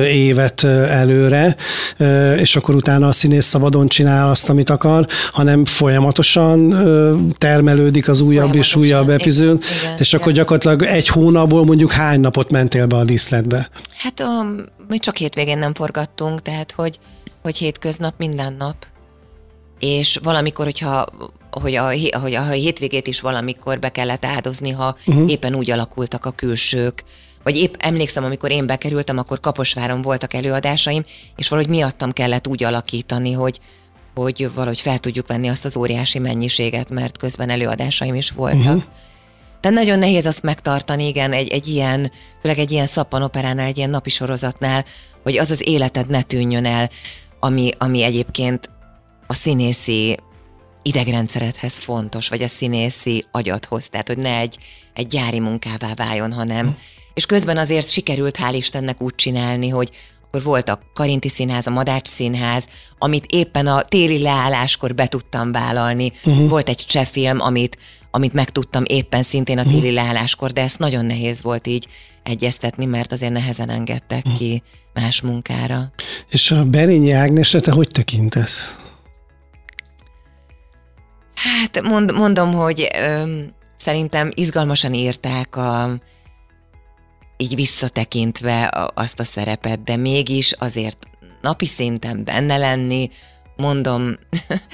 [0.04, 1.56] évet előre,
[2.40, 6.74] és akkor utána a színész szabadon csinál azt, amit akar, hanem folyamatosan
[7.38, 9.62] termelődik az újabb és újabb epizód,
[9.98, 13.68] és akkor gyakorlatilag egy hónapból mondjuk hány napot mentél be a díszletbe?
[13.98, 16.98] Hát um, mi csak hétvégén nem forgattunk, tehát hogy,
[17.42, 18.76] hogy hétköznap minden nap
[19.78, 21.06] és valamikor, hogyha
[21.50, 21.84] hogy a,
[22.20, 25.30] hogy a hétvégét is valamikor be kellett áldozni, ha uh-huh.
[25.30, 27.04] éppen úgy alakultak a külsők,
[27.42, 31.04] vagy épp emlékszem, amikor én bekerültem, akkor Kaposváron voltak előadásaim,
[31.36, 33.60] és valahogy miattam kellett úgy alakítani, hogy,
[34.14, 38.60] hogy valahogy fel tudjuk venni azt az óriási mennyiséget, mert közben előadásaim is voltak.
[38.60, 38.82] Uh-huh.
[39.60, 42.10] Tehát nagyon nehéz azt megtartani, igen, egy, egy ilyen,
[42.40, 44.84] főleg egy ilyen szappanoperánál, egy ilyen napi sorozatnál,
[45.22, 46.90] hogy az az életed ne tűnjön el,
[47.40, 48.70] ami, ami egyébként
[49.26, 50.16] a színészi
[50.82, 54.58] idegrendszeredhez fontos, vagy a színészi agyadhoz, tehát hogy ne egy,
[54.94, 56.76] egy gyári munkává váljon, hanem.
[57.14, 59.90] És közben azért sikerült, hál' Istennek úgy csinálni, hogy
[60.26, 65.52] akkor volt a Karinti Színház, a Madács Színház, amit éppen a téli leálláskor be tudtam
[65.52, 66.12] vállalni.
[66.24, 66.48] Uh-huh.
[66.48, 67.78] Volt egy cseh film, amit,
[68.10, 69.92] amit megtudtam éppen szintén a téli uh-huh.
[69.92, 71.86] leálláskor, de ezt nagyon nehéz volt így
[72.22, 74.38] egyeztetni, mert azért nehezen engedtek uh-huh.
[74.38, 74.62] ki
[74.94, 75.92] más munkára.
[76.28, 78.76] És a Berényi Ágnesre te hogy tekintesz?
[81.36, 83.40] Hát mond, mondom, hogy ö,
[83.76, 85.98] szerintem izgalmasan írták a,
[87.36, 90.98] így visszatekintve a, azt a szerepet, de mégis azért
[91.40, 93.10] napi szinten benne lenni,
[93.56, 94.14] mondom,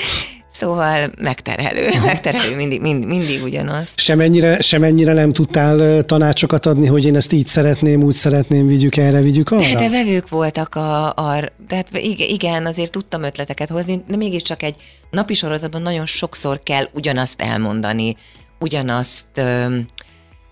[0.62, 3.88] Szóval megterhelő, megterhelő, mindig, mindig, mindig ugyanaz.
[3.96, 9.20] Semennyire, semennyire nem tudtál tanácsokat adni, hogy én ezt így szeretném, úgy szeretném, vigyük erre,
[9.20, 9.62] vigyük arra?
[9.72, 14.74] De, de vevők voltak a, a tehát igen, azért tudtam ötleteket hozni, de mégiscsak egy
[15.10, 18.16] napi sorozatban nagyon sokszor kell ugyanazt elmondani,
[18.58, 19.42] ugyanazt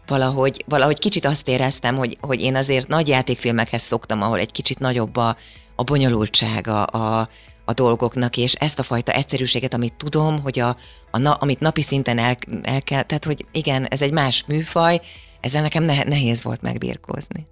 [0.06, 4.78] valahogy, valahogy kicsit azt éreztem, hogy, hogy én azért nagy játékfilmekhez szoktam, ahol egy kicsit
[4.78, 5.36] nagyobb a,
[5.74, 7.28] a bonyolultsága, a,
[7.70, 10.76] a dolgoknak, és ezt a fajta egyszerűséget, amit tudom, hogy a,
[11.10, 15.00] a na, amit napi szinten el, el kell, tehát hogy igen, ez egy más műfaj,
[15.40, 17.46] ezzel nekem ne, nehéz volt megbírkozni.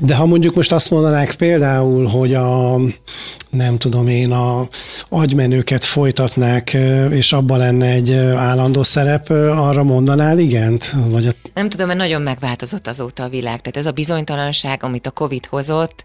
[0.00, 2.76] De ha mondjuk most azt mondanák például, hogy a,
[3.50, 4.68] nem tudom én, a
[5.04, 6.76] agymenőket folytatnák,
[7.10, 10.92] és abban lenne egy állandó szerep, arra mondanál igent?
[11.06, 11.30] Vagy a...
[11.54, 13.60] Nem tudom, mert nagyon megváltozott azóta a világ.
[13.60, 16.04] Tehát ez a bizonytalanság, amit a Covid hozott,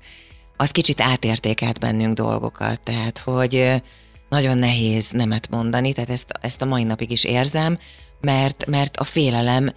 [0.58, 3.82] az kicsit átértékelt bennünk dolgokat, tehát hogy
[4.30, 7.78] nagyon nehéz nemet mondani, tehát ezt, ezt a mai napig is érzem,
[8.22, 9.74] mert, mert a félelem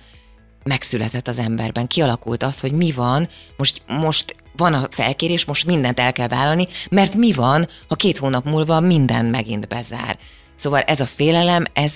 [0.65, 1.87] megszületett az emberben.
[1.87, 6.67] Kialakult az, hogy mi van, most, most van a felkérés, most mindent el kell vállalni,
[6.91, 10.19] mert mi van, ha két hónap múlva minden megint bezár.
[10.55, 11.95] Szóval ez a félelem, ez,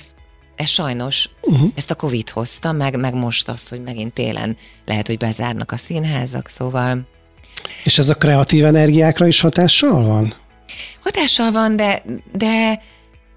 [0.57, 1.71] ez sajnos, uh-huh.
[1.75, 5.77] ezt a Covid hozta, meg, meg most az, hogy megint télen lehet, hogy bezárnak a
[5.77, 7.07] színházak, szóval
[7.85, 10.35] és ez a kreatív energiákra is hatással van?
[11.03, 12.81] Hatással van, de, de,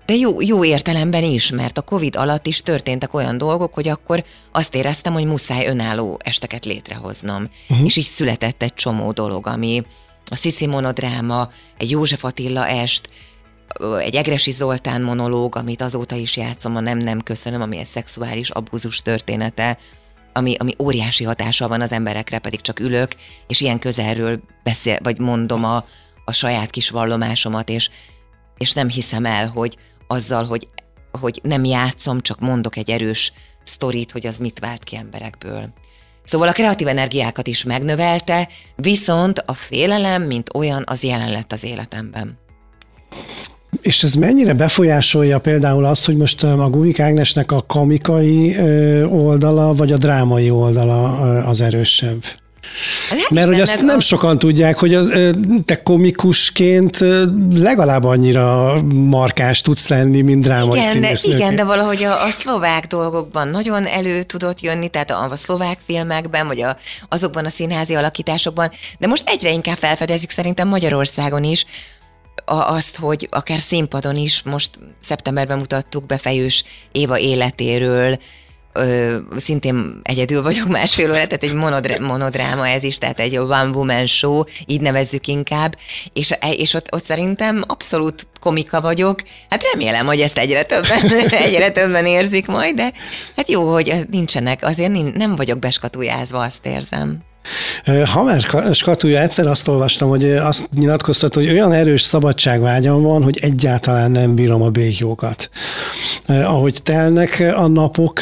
[0.06, 4.24] de jó, jó értelemben is, mert a Covid alatt is történtek olyan dolgok, hogy akkor
[4.52, 7.50] azt éreztem, hogy muszáj önálló esteket létrehoznom.
[7.70, 7.86] Uh-huh.
[7.86, 9.84] És így született egy csomó dolog, ami
[10.26, 13.10] a Sziszi monodráma, egy József Attila est,
[14.00, 18.50] egy Egresi Zoltán monológ, amit azóta is játszom, a Nem Nem Köszönöm, ami egy szexuális
[18.50, 19.78] abúzus története,
[20.38, 23.16] ami, ami óriási hatással van az emberekre, pedig csak ülök,
[23.48, 25.86] és ilyen közelről beszél, vagy mondom a,
[26.26, 27.90] a saját kis vallomásomat, és,
[28.58, 30.68] és nem hiszem el, hogy azzal, hogy,
[31.12, 35.74] hogy nem játszom, csak mondok egy erős sztorit, hogy az mit vált ki emberekből.
[36.24, 41.64] Szóval a kreatív energiákat is megnövelte, viszont a félelem, mint olyan, az jelen lett az
[41.64, 42.38] életemben.
[43.82, 48.56] És ez mennyire befolyásolja például azt, hogy most a Guvik Ágnesnek a kamikai
[49.10, 51.04] oldala, vagy a drámai oldala
[51.42, 52.24] az erősebb?
[53.10, 54.02] Hát Mert hogy azt nem a...
[54.02, 55.14] sokan tudják, hogy az,
[55.66, 56.98] te komikusként
[57.56, 62.88] legalább annyira markás tudsz lenni, mint drámai igen, de, igen, de valahogy a, a szlovák
[62.88, 66.78] dolgokban nagyon elő tudott jönni, tehát a, a szlovák filmekben, vagy a,
[67.10, 71.66] azokban a színházi alakításokban, de most egyre inkább felfedezik szerintem Magyarországon is,
[72.46, 74.70] azt, hogy akár színpadon is, most
[75.00, 78.18] szeptemberben mutattuk be Fejős Éva életéről,
[78.76, 83.70] ö, szintén egyedül vagyok másfél óra, tehát egy monodr- monodráma ez is, tehát egy one
[83.74, 85.78] woman show, így nevezzük inkább,
[86.14, 89.22] és, és ott, ott szerintem abszolút komika vagyok.
[89.50, 92.94] Hát remélem, hogy ezt egyre többen, egyre többen érzik majd, de
[93.36, 97.24] hát jó, hogy nincsenek, azért nem vagyok beskatujázva, azt érzem.
[98.06, 104.12] Hamer skatúja egyszer azt olvastam, hogy azt nyilatkoztat, hogy olyan erős szabadságvágyam van, hogy egyáltalán
[104.12, 105.50] nem bírom a békjókat.
[106.28, 108.20] Ahogy telnek a napok,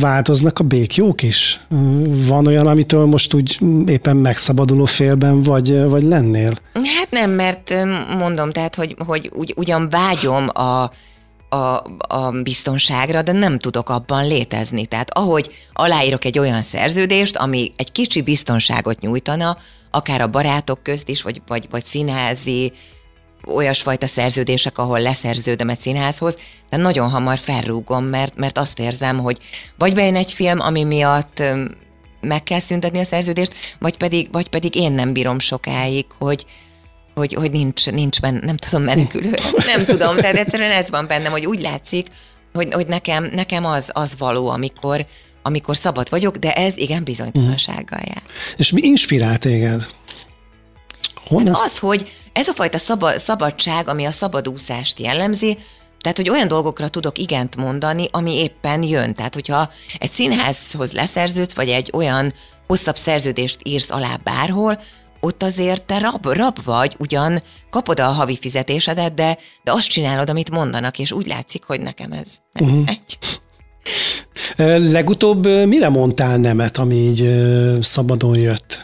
[0.00, 1.60] változnak a békjók is?
[2.26, 6.52] Van olyan, amitől most úgy éppen megszabaduló félben vagy, vagy lennél?
[6.72, 7.74] Hát nem, mert
[8.18, 10.90] mondom, tehát, hogy, hogy ugy, ugyan vágyom a
[11.50, 14.86] a, a biztonságra, de nem tudok abban létezni.
[14.86, 19.56] Tehát ahogy aláírok egy olyan szerződést, ami egy kicsi biztonságot nyújtana,
[19.90, 22.72] akár a barátok közt is, vagy, vagy, vagy színházi,
[23.46, 26.38] olyasfajta szerződések, ahol leszerződöm egy színházhoz,
[26.70, 29.38] de nagyon hamar felrúgom, mert, mert azt érzem, hogy
[29.78, 31.42] vagy bejön egy film, ami miatt
[32.20, 36.46] meg kell szüntetni a szerződést, vagy pedig, vagy pedig én nem bírom sokáig, hogy,
[37.20, 39.34] hogy, hogy nincs, nincs benne, nem tudom, menekülő.
[39.72, 42.06] Nem tudom, tehát egyszerűen ez van bennem, hogy úgy látszik,
[42.52, 45.06] hogy, hogy nekem, nekem az, az való, amikor,
[45.42, 48.22] amikor szabad vagyok, de ez igen bizonytalansággal jár.
[48.56, 49.86] És mi inspirál téged?
[51.26, 55.58] Honnan hát az, hogy ez a fajta szaba, szabadság, ami a szabadúszást jellemzi,
[56.00, 59.14] tehát, hogy olyan dolgokra tudok igent mondani, ami éppen jön.
[59.14, 62.34] Tehát, hogyha egy színházhoz leszerződsz, vagy egy olyan
[62.66, 64.80] hosszabb szerződést írsz alá bárhol,
[65.20, 70.30] ott azért te rab, rab vagy, ugyan kapod a havi fizetésedet, de, de azt csinálod,
[70.30, 72.28] amit mondanak, és úgy látszik, hogy nekem ez
[72.60, 72.88] uh-huh.
[72.88, 73.18] egy.
[74.90, 77.30] Legutóbb mire mondtál nemet, ami így
[77.82, 78.82] szabadon jött?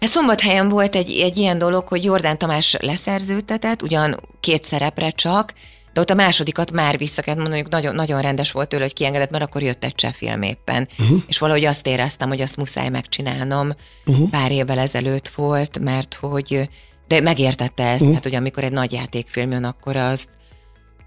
[0.00, 5.52] Hát szombathelyen volt egy, egy ilyen dolog, hogy Jordán Tamás leszerződtetett, ugyan két szerepre csak,
[5.92, 9.30] de ott a másodikat már vissza kellett mondani, nagyon, nagyon rendes volt tőle, hogy kiengedett,
[9.30, 10.88] mert akkor jött egy cseh film éppen.
[10.98, 11.22] Uh-huh.
[11.26, 13.72] És valahogy azt éreztem, hogy azt muszáj megcsinálnom.
[14.06, 14.30] Uh-huh.
[14.30, 16.68] Pár évvel ezelőtt volt, mert hogy,
[17.08, 18.08] de megértette ezt, uh-huh.
[18.08, 20.28] tehát hogy amikor egy nagy játékfilm jön, akkor azt,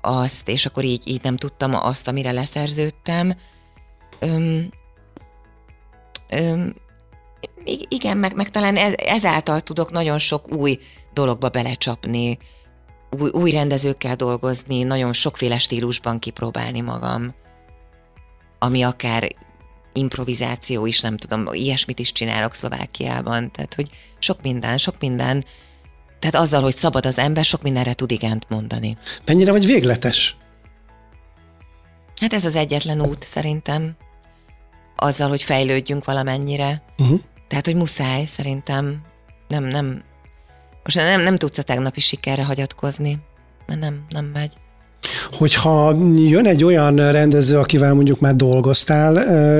[0.02, 3.36] azt, és akkor így, így nem tudtam azt, amire leszerződtem.
[4.20, 4.70] Öm,
[6.30, 6.76] öm,
[7.88, 10.80] igen, meg, meg talán ezáltal tudok nagyon sok új
[11.14, 12.38] dologba belecsapni,
[13.20, 17.34] új, új rendezőkkel dolgozni, nagyon sokféle stílusban kipróbálni magam,
[18.60, 19.28] ami akár
[19.94, 25.46] improvizáció is, nem tudom, ilyesmit is csinálok Szlovákiában, tehát hogy sok minden, sok minden,
[26.20, 28.98] tehát azzal, hogy szabad az ember, sok mindenre tud igent mondani.
[29.26, 30.38] Mennyire vagy végletes?
[32.22, 33.96] Hát ez az egyetlen út szerintem,
[34.96, 36.84] azzal, hogy fejlődjünk valamennyire.
[36.98, 37.20] Uh-huh.
[37.48, 39.02] Tehát, hogy muszáj szerintem,
[39.48, 40.04] nem, nem,
[40.84, 43.20] most nem, nem tudsz a tegnapi sikerre hagyatkozni,
[43.68, 44.52] mert nem, nem megy.
[45.32, 49.18] Hogyha jön egy olyan rendező, akivel mondjuk már dolgoztál,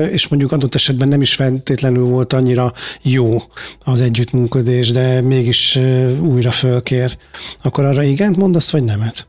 [0.08, 3.42] és mondjuk adott esetben nem is feltétlenül volt annyira jó
[3.84, 5.76] az együttműködés, de mégis
[6.20, 7.16] újra fölkér,
[7.62, 9.26] akkor arra igent mondasz, vagy nemet?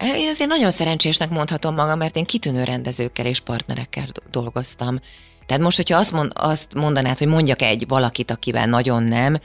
[0.00, 5.00] Én azért nagyon szerencsésnek mondhatom magam, mert én kitűnő rendezőkkel és partnerekkel dolgoztam.
[5.46, 9.38] Tehát most, hogyha azt, mond, azt mondanád, hogy mondjak egy valakit, akivel nagyon nem,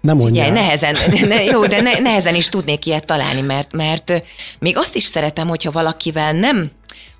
[0.00, 0.50] nem mondja.
[0.50, 0.96] Nehezen,
[1.28, 4.22] ne, jó, de ne, nehezen is tudnék ilyet találni, mert, mert
[4.58, 6.70] még azt is szeretem, hogyha valakivel nem,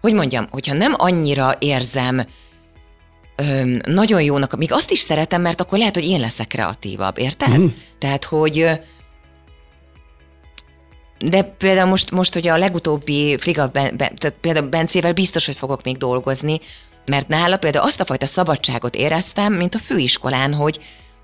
[0.01, 2.27] hogy mondjam, hogyha nem annyira érzem
[3.37, 7.59] öm, nagyon jónak, még azt is szeretem, mert akkor lehet, hogy én leszek kreatívabb, érted?
[7.59, 7.67] Mm.
[7.99, 8.81] Tehát, hogy
[11.19, 15.57] de például most, most hogy a legutóbbi Friga, ben, ben, tehát például Bencével biztos, hogy
[15.57, 16.61] fogok még dolgozni,
[17.07, 20.81] mert nála például azt a fajta szabadságot éreztem, mint a főiskolán, hogy,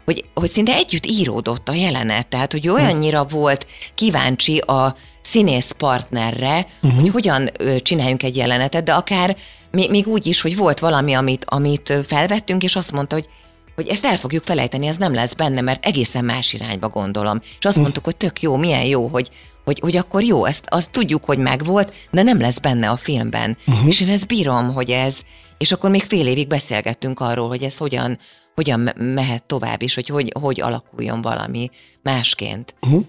[0.06, 6.66] hogy, hogy szinte együtt íródott a jelenet, tehát hogy olyannyira volt kíváncsi a színész partnerre,
[6.82, 7.00] uh-huh.
[7.00, 7.50] hogy hogyan
[7.82, 9.36] csináljunk egy jelenetet, de akár
[9.70, 13.28] még, még úgy is, hogy volt valami, amit, amit felvettünk, és azt mondta, hogy
[13.74, 17.40] hogy ezt el fogjuk felejteni, ez nem lesz benne, mert egészen más irányba gondolom.
[17.58, 19.30] És azt mondtuk, hogy tök jó, milyen jó, hogy,
[19.64, 23.56] hogy, hogy akkor jó, ezt azt tudjuk, hogy megvolt, de nem lesz benne a filmben.
[23.66, 23.86] Uh-huh.
[23.86, 25.16] És én ezt bírom, hogy ez,
[25.58, 28.18] és akkor még fél évig beszélgettünk arról, hogy ez hogyan,
[28.56, 31.70] hogyan mehet tovább, és hogy, hogy hogy alakuljon valami
[32.02, 32.74] másként.
[32.82, 33.04] Uh-huh.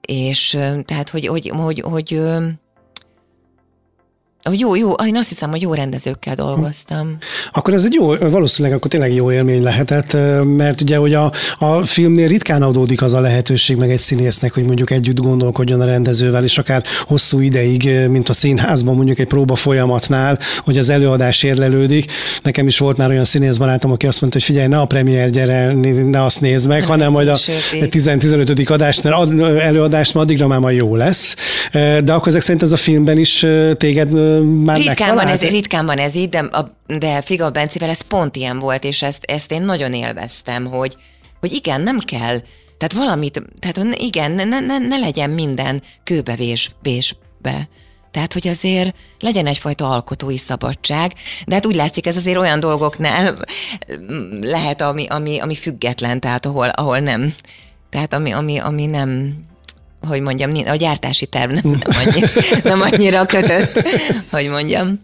[0.00, 0.48] És
[0.84, 2.20] tehát, hogy, hogy, hogy, hogy, hogy
[4.52, 7.16] jó, jó, én azt hiszem, hogy jó rendezőkkel dolgoztam.
[7.52, 11.86] Akkor ez egy jó, valószínűleg akkor tényleg jó élmény lehetett, mert ugye, hogy a, a
[11.86, 16.44] filmnél ritkán adódik az a lehetőség meg egy színésznek, hogy mondjuk együtt gondolkodjon a rendezővel,
[16.44, 22.12] és akár hosszú ideig, mint a színházban mondjuk egy próba folyamatnál, hogy az előadás érlelődik.
[22.42, 25.74] Nekem is volt már olyan színészbarátom, aki azt mondta, hogy figyelj, ne a premier gyere,
[26.04, 28.70] ne azt nézd meg, hanem majd a 10-15.
[28.70, 31.34] adást, mert előadást, mert addigra már majd jó lesz.
[32.04, 35.98] De akkor ezek szerint ez a filmben is téged már ritkán van, ez, ritkán van
[35.98, 39.62] ez így, de, a, de Friga Bencivel ez pont ilyen volt, és ezt, ezt én
[39.62, 40.96] nagyon élveztem, hogy,
[41.40, 42.38] hogy igen, nem kell,
[42.78, 47.68] tehát valamit, tehát igen, ne, ne, ne legyen minden kőbevésbe.
[48.10, 51.12] Tehát, hogy azért legyen egyfajta alkotói szabadság,
[51.46, 53.44] de hát úgy látszik, ez azért olyan dolgoknál
[54.40, 57.34] lehet, ami, ami, ami független, tehát ahol, ahol nem.
[57.90, 59.34] Tehát ami, ami, ami nem,
[60.00, 62.22] hogy mondjam, a gyártási terv nem, nem, annyi,
[62.62, 63.88] nem annyira kötött,
[64.30, 65.00] hogy mondjam.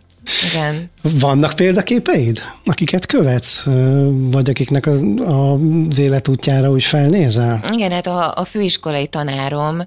[0.51, 0.91] Igen.
[1.03, 3.65] Vannak példaképeid, akiket követsz,
[4.11, 7.65] vagy akiknek az, az életútjára úgy felnézel?
[7.73, 9.83] Igen, hát a, a főiskolai tanárom,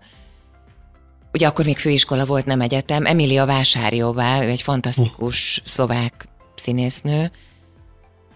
[1.34, 7.32] ugye akkor még főiskola volt, nem egyetem, Emilia Vásárjóvá, ő egy fantasztikus szlovák színésznő,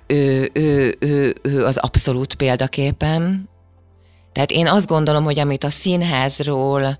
[0.07, 3.49] ő, ő, ő, ő az abszolút példaképen,
[4.33, 6.99] tehát én azt gondolom, hogy amit a színházról,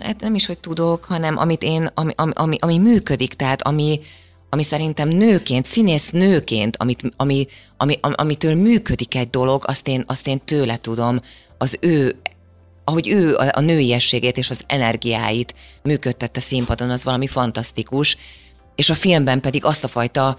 [0.00, 4.00] hát nem is, hogy tudok, hanem amit én, ami, ami, ami, ami működik, tehát ami,
[4.50, 10.26] ami szerintem nőként, színész nőként, amit, ami, ami, amitől működik egy dolog, azt én, azt
[10.26, 11.20] én tőle tudom,
[11.58, 12.16] az ő
[12.84, 18.16] ahogy ő a, a nőiességét és az energiáit működtette színpadon, az valami fantasztikus,
[18.74, 20.38] és a filmben pedig azt a fajta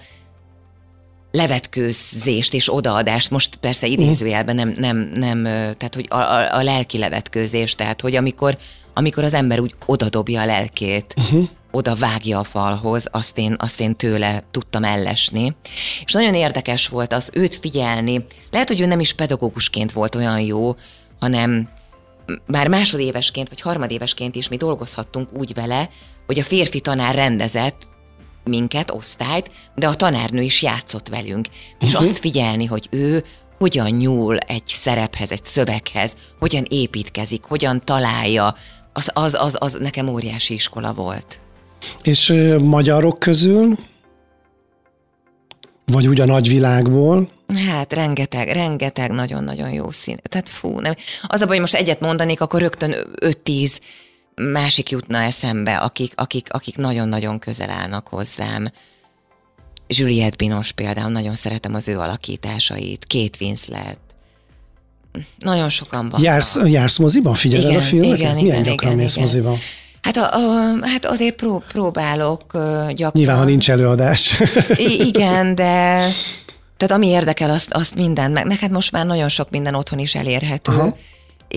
[1.36, 6.98] levetkőzést és odaadást, most persze idézőjelben nem, nem, nem tehát hogy a, a, a lelki
[6.98, 8.58] levetkőzés, tehát hogy amikor,
[8.94, 11.48] amikor az ember úgy odadobja a lelkét, uh-huh.
[11.72, 15.56] oda vágja a falhoz, azt én, azt én tőle tudtam ellesni.
[16.06, 18.26] És nagyon érdekes volt az őt figyelni.
[18.52, 20.76] Lehet, hogy ő nem is pedagógusként volt olyan jó,
[21.20, 21.70] hanem
[22.46, 25.90] már másodévesként vagy harmadévesként is mi dolgozhattunk úgy vele,
[26.26, 27.94] hogy a férfi tanár rendezett
[28.46, 31.48] minket, osztályt, de a tanárnő is játszott velünk.
[31.80, 32.02] És uh-huh.
[32.02, 33.24] azt figyelni, hogy ő
[33.58, 38.56] hogyan nyúl egy szerephez, egy szöveghez, hogyan építkezik, hogyan találja
[38.94, 41.40] az, az, az, az nekem óriási iskola volt.
[42.04, 43.78] És ö, magyarok közül,
[45.86, 47.34] vagy úgy a nagyvilágból,
[47.68, 50.18] Hát rengeteg, rengeteg nagyon-nagyon jó szín.
[50.30, 50.94] Tehát fú, nem.
[51.28, 53.78] Az a baj, hogy most egyet mondanék, akkor rögtön 5-10
[54.36, 58.72] másik jutna eszembe, akik, akik, akik nagyon-nagyon közel állnak hozzám.
[59.88, 63.98] Juliette Binos például, nagyon szeretem az ő alakításait, Kate Winslet.
[65.40, 66.26] Nagyon sokan vannak.
[66.26, 67.34] jársz, jársz moziban?
[67.34, 68.18] Figyeled Igen, a filmeket?
[68.18, 69.24] igen, Milyen igen, gyakran igen, mész igen.
[69.28, 69.58] moziban?
[70.02, 72.42] Hát, a, a, hát azért pró, próbálok
[72.88, 73.12] gyakran.
[73.14, 74.40] Nyilván, ha nincs előadás.
[74.76, 76.08] I- igen, de
[76.78, 80.16] tehát ami érdekel, azt, azt minden, meg neked most már nagyon sok minden otthon is
[80.16, 80.96] elérhető, Aha.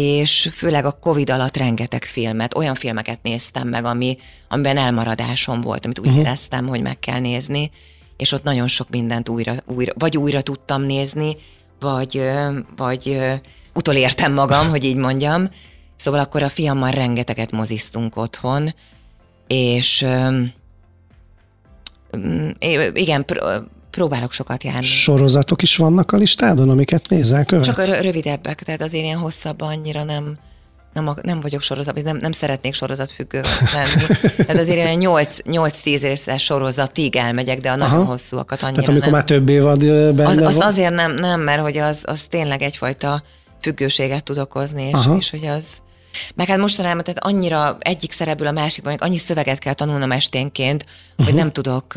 [0.01, 4.19] És főleg a Covid alatt rengeteg filmet, olyan filmeket néztem meg, ami,
[4.49, 6.21] amiben elmaradásom volt, amit úgy uh-huh.
[6.21, 7.71] éreztem, hogy meg kell nézni,
[8.17, 11.37] és ott nagyon sok mindent újra, újra vagy újra tudtam nézni,
[11.81, 12.23] vagy,
[12.77, 13.19] vagy
[13.75, 15.51] utolértem magam, hogy így mondjam.
[15.97, 18.75] Szóval akkor a fiammal rengeteget moziztunk otthon,
[19.47, 20.07] és
[22.93, 23.25] igen,
[23.99, 24.83] próbálok sokat járni.
[24.87, 27.67] Sorozatok is vannak a listádon, amiket nézel, követsz?
[27.67, 30.39] Csak a rö- rövidebbek, tehát azért ilyen hosszabb annyira nem,
[30.93, 33.41] nem, nem vagyok sorozat, nem, nem szeretnék sorozatfüggő
[33.75, 34.17] lenni.
[34.47, 38.05] Tehát azért ilyen 8-10 részes sorozatig elmegyek, de a nagyon Aha.
[38.05, 39.19] hosszúakat annyira Tehát amikor nem.
[39.19, 40.67] már több évad ö, benne Az, azt van?
[40.67, 43.23] azért nem, nem, mert hogy az, az tényleg egyfajta
[43.61, 45.17] függőséget tud okozni, és, Aha.
[45.17, 45.67] és hogy az...
[46.35, 50.85] Meg hát mostanában tehát annyira egyik szerepből a másikban, annyi szöveget kell tanulnom esténként,
[51.17, 51.27] Mhm.
[51.27, 51.95] hogy nem tudok,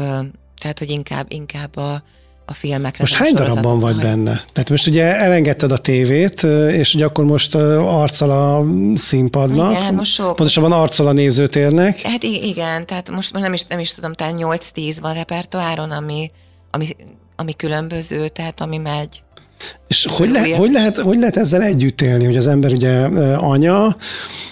[0.62, 2.04] tehát hogy inkább, inkább a,
[2.46, 2.98] a filmekre.
[3.00, 4.44] Most hány darabban vagy hagy- benne?
[4.54, 8.66] Tehát most ugye elengedted a tévét, és ugye akkor most arccal a
[8.98, 9.72] színpadnak.
[9.72, 10.36] Igen, most sok.
[10.36, 12.00] Pontosabban arccal a nézőtérnek.
[12.02, 16.32] Hát igen, tehát most nem is, nem is tudom, talán 8-10 van repertoáron, ami,
[16.72, 16.88] ami,
[17.36, 19.24] ami különböző, tehát ami megy.
[19.88, 23.00] És hogy, le, hogy, lehet, hogy lehet ezzel együtt élni, hogy az ember ugye
[23.38, 23.96] anya,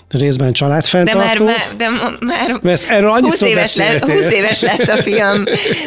[0.10, 1.20] részben De családfenntartó.
[1.20, 1.86] már, már, de
[2.62, 4.16] már erről 20 annyiszor éves, lesz, beszéltél.
[4.24, 5.44] 20 éves lesz a fiam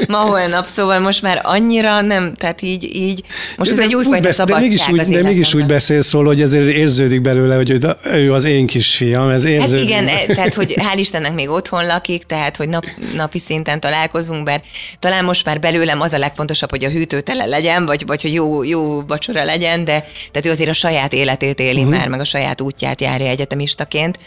[0.09, 3.23] ma holnap, szóval most már annyira nem, tehát így, így
[3.57, 6.27] most ez De egy újfajta besz- de szabadság mégis úgy, De mégis úgy beszélsz róla,
[6.29, 7.70] hogy ezért érződik belőle, hogy
[8.05, 9.85] ő- az én kisfiam, ez Hát érződik.
[9.89, 12.85] igen, e- tehát hogy hál' Istennek még otthon lakik, tehát hogy nap,
[13.16, 14.61] napi szinten találkozunk, bár
[14.99, 18.33] talán most már belőlem az a legfontosabb, hogy a hűtő tele legyen, vagy, vagy hogy
[18.33, 20.00] jó, jó vacsora legyen, de
[20.30, 21.96] tehát ő azért a saját életét éli uh-huh.
[21.96, 24.18] már, meg a saját útját járja egyetemistaként.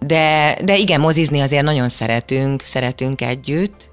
[0.00, 3.88] De, de igen, mozizni azért nagyon szeretünk, szeretünk együtt.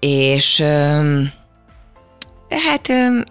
[0.00, 1.32] És öm,
[2.48, 3.24] hát öm,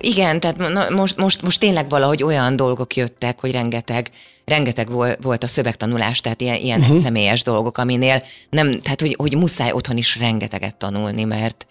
[0.00, 4.10] igen, tehát na, most, most, most tényleg valahogy olyan dolgok jöttek, hogy rengeteg,
[4.44, 6.96] rengeteg vol- volt a szövegtanulás, tehát ilyen, ilyen uh-huh.
[6.96, 11.66] egyszemélyes dolgok, aminél nem, tehát hogy, hogy muszáj otthon is rengeteget tanulni, mert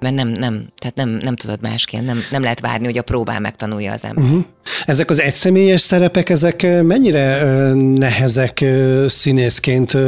[0.00, 3.42] mert nem, nem, tehát nem, nem tudod másként, nem, nem lehet várni, hogy a próbán
[3.42, 4.24] megtanulja az ember.
[4.24, 4.44] Uh-huh.
[4.84, 7.42] Ezek az egyszemélyes szerepek, ezek mennyire
[7.74, 8.64] nehezek
[9.06, 9.98] színészként?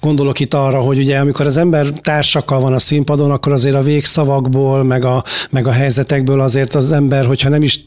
[0.00, 3.82] Gondolok itt arra, hogy ugye amikor az ember társakkal van a színpadon, akkor azért a
[3.82, 7.80] végszavakból, meg a, meg a helyzetekből azért az ember, hogyha nem is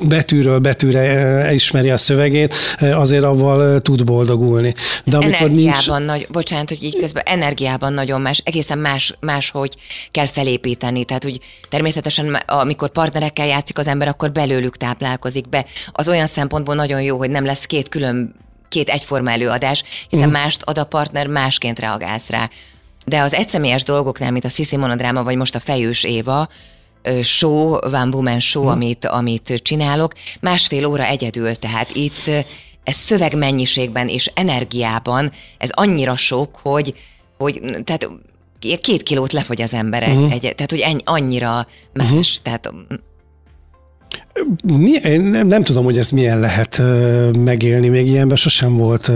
[0.00, 4.74] betűről betűre ismeri a szövegét, azért avval tud boldogulni.
[5.04, 5.60] De amikor nincs...
[5.60, 9.74] energiában nagy, bocsánat, hogy így közben energiában nagyon más, egészen más, máshogy
[10.10, 11.04] kell felépíteni.
[11.04, 15.64] Tehát, hogy természetesen amikor partnerekkel játszik az ember, akkor belőlük táplálkozik be.
[15.92, 18.34] Az olyan szempontból nagyon jó, hogy nem lesz két külön,
[18.68, 22.50] két egyforma előadás, hiszen mást ad a partner, másként reagálsz rá.
[23.04, 26.48] De az egyszemélyes dolgoknál, mint a Sissi monodráma, vagy most a Fejős Éva,
[27.22, 32.30] show, One Woman show, amit, amit csinálok, másfél óra egyedül, tehát itt
[32.84, 36.94] ez szövegmennyiségben és energiában, ez annyira sok, hogy,
[37.38, 38.10] hogy tehát
[38.80, 40.32] két kilót lefogy az ember egy, uh-huh.
[40.32, 42.24] egy tehát hogy ennyi, annyira más, uh-huh.
[42.42, 42.72] tehát
[44.64, 49.06] Mi, nem, nem tudom, hogy ez milyen lehet ö, megélni, még ilyenben sosem volt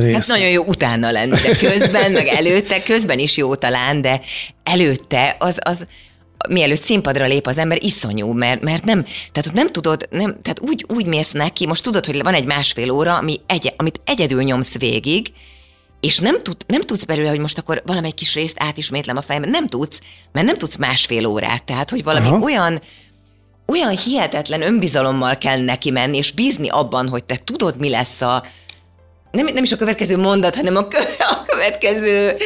[0.00, 0.14] rész.
[0.14, 4.20] Hát nagyon jó utána lenni, de közben, meg előtte, közben is jó talán, de
[4.62, 5.86] előtte az, az
[6.48, 10.60] mielőtt színpadra lép az ember, iszonyú, mert, mert nem, tehát ott nem tudod, nem, tehát
[10.60, 14.42] úgy, úgy mész neki, most tudod, hogy van egy másfél óra, ami egy, amit egyedül
[14.42, 15.32] nyomsz végig,
[16.00, 19.50] és nem, tud, nem tudsz belőle, hogy most akkor valamelyik kis részt átismétlem a fejemben,
[19.50, 20.00] nem tudsz,
[20.32, 22.38] mert nem tudsz másfél órát, tehát hogy valami Aha.
[22.38, 22.80] Olyan,
[23.66, 28.44] olyan hihetetlen önbizalommal kell neki menni, és bízni abban, hogy te tudod, mi lesz a,
[29.30, 32.36] nem, nem is a következő mondat, hanem a, kö, a következő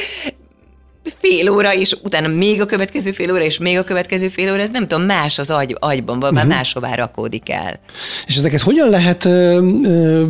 [1.20, 4.60] fél óra, és utána még a következő fél óra, és még a következő fél óra,
[4.60, 6.48] ez nem tudom, más az agy, agyban, vagy uh-huh.
[6.48, 7.80] máshová rakódik el.
[8.26, 10.24] És ezeket hogyan lehet ö, ö,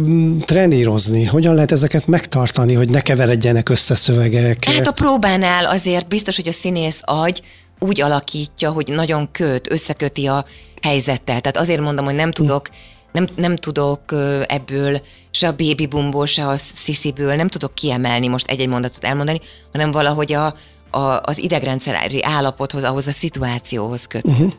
[0.44, 1.24] trenírozni?
[1.24, 4.64] Hogyan lehet ezeket megtartani, hogy ne keveredjenek össze szövegek?
[4.64, 7.42] Hát a próbánál azért biztos, hogy a színész agy
[7.78, 10.44] úgy alakítja, hogy nagyon köt, összeköti a
[10.82, 11.40] helyzettel.
[11.40, 12.68] Tehát azért mondom, hogy nem tudok
[13.14, 14.00] nem, nem tudok
[14.46, 15.00] ebből
[15.30, 19.40] se a baby boomból, se a szisziből, nem tudok kiemelni most egy-egy mondatot elmondani,
[19.72, 20.54] hanem valahogy a,
[20.90, 24.30] a, az idegrendszeri állapothoz, ahhoz a szituációhoz kötött.
[24.30, 24.52] Uh-huh.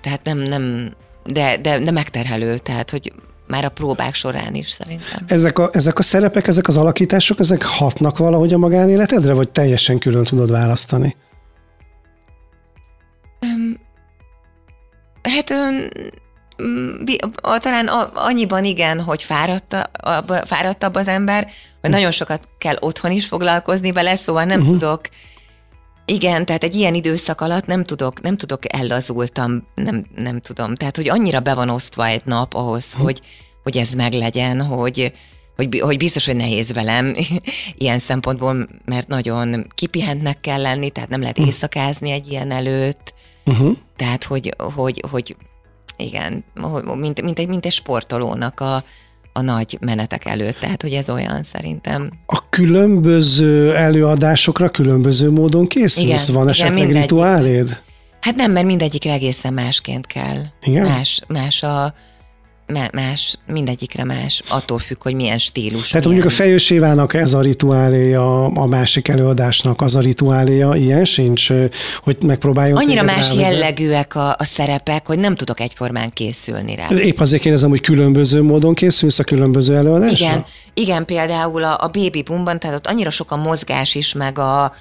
[0.00, 3.12] Tehát nem, nem, de, de, de megterhelő, tehát hogy
[3.46, 5.24] már a próbák során is szerintem.
[5.26, 9.98] Ezek a, ezek a szerepek, ezek az alakítások, ezek hatnak valahogy a magánéletedre, vagy teljesen
[9.98, 11.16] külön tudod választani?
[15.22, 15.52] Hát
[17.60, 21.48] talán a- annyiban igen, hogy fáradt, a- fáradtabb az ember,
[21.80, 24.78] hogy nagyon sokat kell otthon is foglalkozni vele, szóval nem uh-huh.
[24.78, 25.00] tudok
[26.04, 30.74] igen, tehát egy ilyen időszak alatt nem tudok, nem tudok ellazultam, nem, nem tudom.
[30.74, 33.20] Tehát, hogy annyira be van osztva egy nap ahhoz, hogy,
[33.62, 35.12] hogy ez meglegyen, hogy,
[35.56, 37.16] hogy, hogy biztos, hogy nehéz velem
[37.78, 43.14] ilyen szempontból, mert nagyon kipihentnek kell lenni, tehát nem lehet éjszakázni egy ilyen előtt.
[43.44, 43.76] Uh-huh.
[43.96, 45.36] Tehát, hogy, hogy, hogy
[46.02, 46.44] igen,
[46.96, 48.84] mint, mint, egy, mint egy sportolónak a,
[49.32, 50.58] a nagy menetek előtt.
[50.58, 52.10] Tehát, hogy ez olyan szerintem.
[52.26, 56.06] A különböző előadásokra különböző módon készülsz?
[56.06, 57.00] Igen, Van igen, esetleg mindegyik.
[57.00, 57.80] rituáléd?
[58.20, 60.42] Hát nem, mert mindegyikre egészen másként kell.
[60.62, 60.82] Igen?
[60.82, 61.94] Más, más a
[62.92, 65.88] más, mindegyikre más, attól függ, hogy milyen stílus.
[65.88, 66.20] Tehát milyen.
[66.20, 71.48] mondjuk a Fejős Évának ez a rituáléja, a másik előadásnak az a rituáléja, ilyen sincs,
[72.02, 73.42] hogy megpróbáljon Annyira más rávezetni?
[73.42, 76.88] jellegűek a, a szerepek, hogy nem tudok egyformán készülni rá.
[76.88, 80.26] Épp azért kérdezem, hogy különböző módon készülsz a különböző előadásra?
[80.26, 80.44] Igen,
[80.74, 84.74] igen, például a, a Baby Boomban, tehát ott annyira sok a mozgás is, meg a,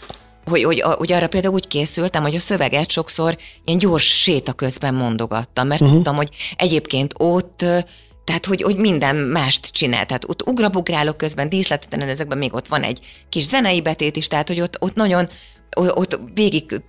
[0.45, 4.93] hogy, hogy, hogy arra például úgy készültem, hogy a szöveget sokszor ilyen gyors séta közben
[4.93, 5.95] mondogattam, mert uh-huh.
[5.95, 7.65] tudtam, hogy egyébként ott
[8.23, 10.05] tehát, hogy, hogy minden mást csinál.
[10.05, 14.47] Tehát ott ugrabugrálok közben, díszleteten ezekben még ott van egy kis zenei betét is, tehát,
[14.47, 15.29] hogy ott, ott nagyon,
[15.75, 16.81] ott végig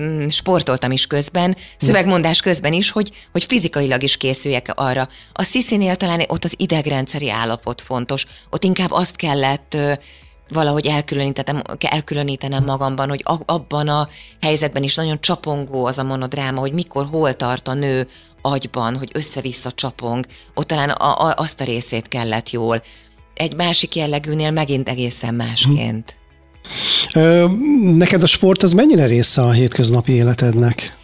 [0.00, 5.08] mm, sportoltam is közben, szövegmondás közben is, hogy, hogy fizikailag is készüljek arra.
[5.32, 9.76] A Sziszinél talán ott az idegrendszeri állapot fontos, ott inkább azt kellett
[10.48, 14.08] valahogy elkülönítenem, elkülönítenem magamban, hogy abban a
[14.40, 18.08] helyzetben is nagyon csapongó az a monodráma, hogy mikor, hol tart a nő
[18.42, 20.26] agyban, hogy össze-vissza csapong.
[20.54, 22.82] Ott talán a, a, azt a részét kellett jól.
[23.34, 26.16] Egy másik jellegűnél megint egészen másként.
[27.14, 27.46] Ö,
[27.96, 30.96] Neked a sport az mennyire része a hétköznapi életednek?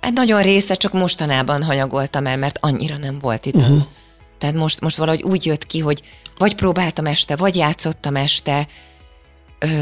[0.00, 3.62] Hát nagyon része, csak mostanában hanyagoltam el, mert annyira nem volt időm.
[3.62, 3.82] Uh-huh.
[4.38, 6.02] Tehát most, most valahogy úgy jött ki, hogy
[6.38, 8.66] vagy próbáltam este, vagy játszottam este,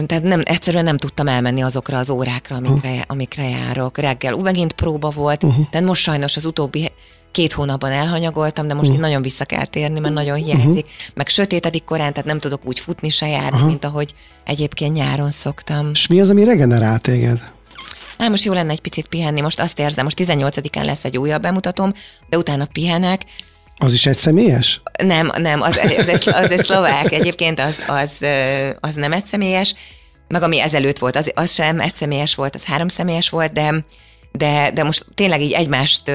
[0.07, 3.99] tehát nem, egyszerűen nem tudtam elmenni azokra az órákra, amikre, amikre járok.
[3.99, 5.69] Reggel megint próba volt, uh-huh.
[5.71, 6.93] tehát most sajnos az utóbbi
[7.31, 9.05] két hónapban elhanyagoltam, de most uh-huh.
[9.05, 10.85] nagyon vissza kell térni, mert nagyon hiányzik.
[10.85, 11.15] Uh-huh.
[11.15, 13.67] Meg sötétedik korán, tehát nem tudok úgy futni se járni, uh-huh.
[13.67, 15.91] mint ahogy egyébként nyáron szoktam.
[15.93, 17.55] És mi az, ami regenerál téged?
[18.19, 21.43] Hát most jó lenne egy picit pihenni, most azt érzem, most 18-án lesz egy újabb
[21.43, 21.93] bemutatom,
[22.29, 23.25] de utána pihenek.
[23.79, 24.81] Az is egy személyes?
[25.03, 28.13] Nem, nem, az, az, az, az egy szlovák, egyébként az, az,
[28.81, 29.75] az nem egy személyes,
[30.29, 33.85] meg ami ezelőtt volt, az, az sem egy személyes volt, az három személyes volt, de,
[34.33, 36.11] de, de most tényleg így egymást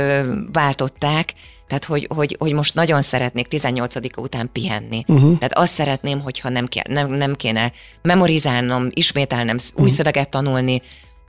[0.52, 1.34] váltották,
[1.68, 5.04] tehát hogy, hogy, hogy most nagyon szeretnék 18-a után pihenni.
[5.08, 5.38] Uh-huh.
[5.38, 9.96] Tehát azt szeretném, hogyha nem, ké, nem, nem kéne memorizálnom, ismételnem, új uh-huh.
[9.96, 10.82] szöveget tanulni,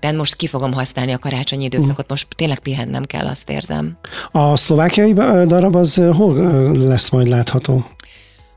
[0.02, 3.96] de most ki fogom használni a karácsonyi időszakot, most tényleg pihennem kell, azt érzem.
[4.30, 7.86] A szlovákiai darab az ö, hol ö, lesz majd látható?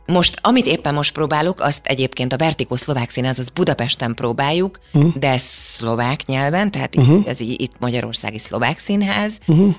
[0.06, 5.16] Most, amit éppen most próbálok, azt egyébként a Vertigo szlovák színház, az Budapesten próbáljuk, uh-huh.
[5.16, 7.24] de szlovák nyelven, tehát uh-huh.
[7.28, 9.76] ez így, itt Magyarországi szlovák színház, uh-huh.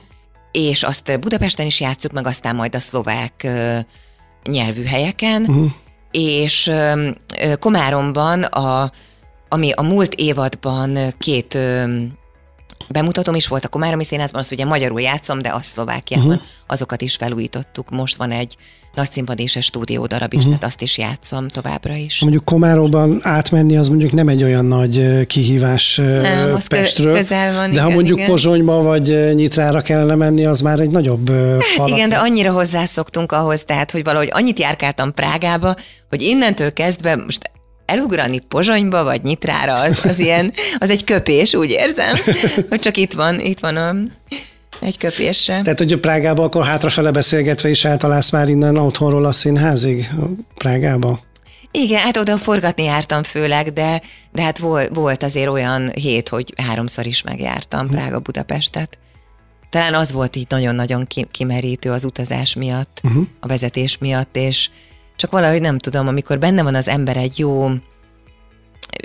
[0.53, 3.79] és azt Budapesten is játsszuk, meg aztán majd a szlovák ö,
[4.51, 5.71] nyelvű helyeken, uh-huh.
[6.11, 7.11] és ö,
[7.59, 8.91] Komáromban, a,
[9.57, 11.85] ami a múlt évadban két ö,
[12.89, 16.43] bemutatom is volt a Komáromi Színházban, azt ugye magyarul játszom, de azt Szlovákiában, uh-huh.
[16.67, 17.91] azokat is felújítottuk.
[17.91, 18.57] Most van egy
[18.95, 20.53] nagy színpad és egy stúdió darab is, uh-huh.
[20.53, 22.21] tehát azt is játszom továbbra is.
[22.21, 27.81] Mondjuk Komáróban átmenni az mondjuk nem egy olyan nagy kihívás Nem, Pestről, közel van, de
[27.81, 28.31] ha igen, mondjuk igen.
[28.31, 31.31] Pozsonyba vagy Nyitrára kellene menni, az már egy nagyobb
[31.77, 31.91] falat.
[31.91, 35.77] Igen, de annyira hozzászoktunk ahhoz, tehát, hogy valahogy annyit járkáltam Prágába,
[36.09, 37.51] hogy innentől kezdve most
[37.87, 42.15] elugrani Pozsonyba vagy Nyitrára, az, az ilyen, az egy köpés, úgy érzem,
[42.69, 43.95] hogy csak itt van, itt van a,
[44.81, 45.63] egy köpésre.
[45.63, 50.09] Tehát, hogy Prágába akkor hátrafele beszélgetve is eltalálsz már innen otthonról a színházig
[50.55, 51.21] Prágába?
[51.71, 56.53] Igen, hát oda forgatni jártam főleg, de, de hát volt, volt azért olyan hét, hogy
[56.57, 58.99] háromszor is megjártam Prága Budapestet.
[59.71, 63.27] Talán az volt így nagyon-nagyon ki- kimerítő az utazás miatt, uh-huh.
[63.41, 64.69] a vezetés miatt, és
[65.17, 67.69] csak valahogy nem tudom, amikor benne van az ember egy jó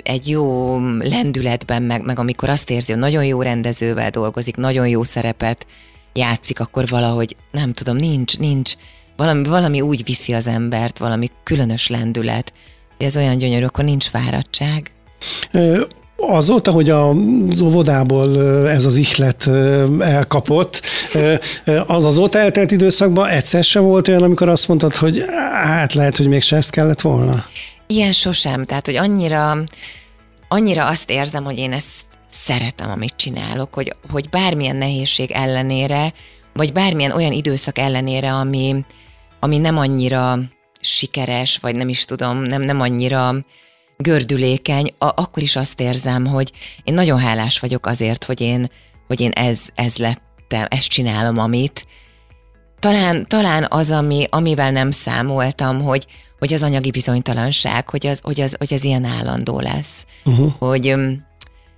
[0.02, 5.02] egy jó lendületben, meg, meg amikor azt érzi, hogy nagyon jó rendezővel dolgozik, nagyon jó
[5.02, 5.66] szerepet
[6.12, 8.72] játszik, akkor valahogy, nem tudom, nincs, nincs,
[9.16, 12.52] valami, valami úgy viszi az embert, valami különös lendület,
[12.96, 14.90] hogy ez olyan gyönyörű, akkor nincs fáradtság.
[16.28, 19.46] Azóta, hogy az óvodából ez az ihlet
[19.98, 20.82] elkapott,
[21.86, 25.24] az azóta eltelt időszakban egyszer sem volt olyan, amikor azt mondtad, hogy
[25.64, 27.44] hát lehet, hogy mégse ezt kellett volna?
[27.86, 29.56] Ilyen sosem, tehát, hogy annyira,
[30.48, 36.12] annyira azt érzem, hogy én ezt szeretem, amit csinálok, hogy, hogy bármilyen nehézség ellenére,
[36.52, 38.84] vagy bármilyen olyan időszak ellenére, ami,
[39.40, 40.38] ami nem annyira
[40.80, 43.34] sikeres, vagy nem is tudom, nem, nem annyira
[44.02, 46.52] gördülékeny, a, akkor is azt érzem, hogy
[46.84, 48.70] én nagyon hálás vagyok azért, hogy én,
[49.06, 51.86] hogy én ez, ez lettem, ezt csinálom, amit.
[52.78, 56.06] Talán, talán az, ami, amivel nem számoltam, hogy,
[56.38, 60.04] hogy az anyagi bizonytalanság, hogy az, hogy az, hogy az ilyen állandó lesz.
[60.24, 60.52] Uh-huh.
[60.58, 61.26] Hogy um,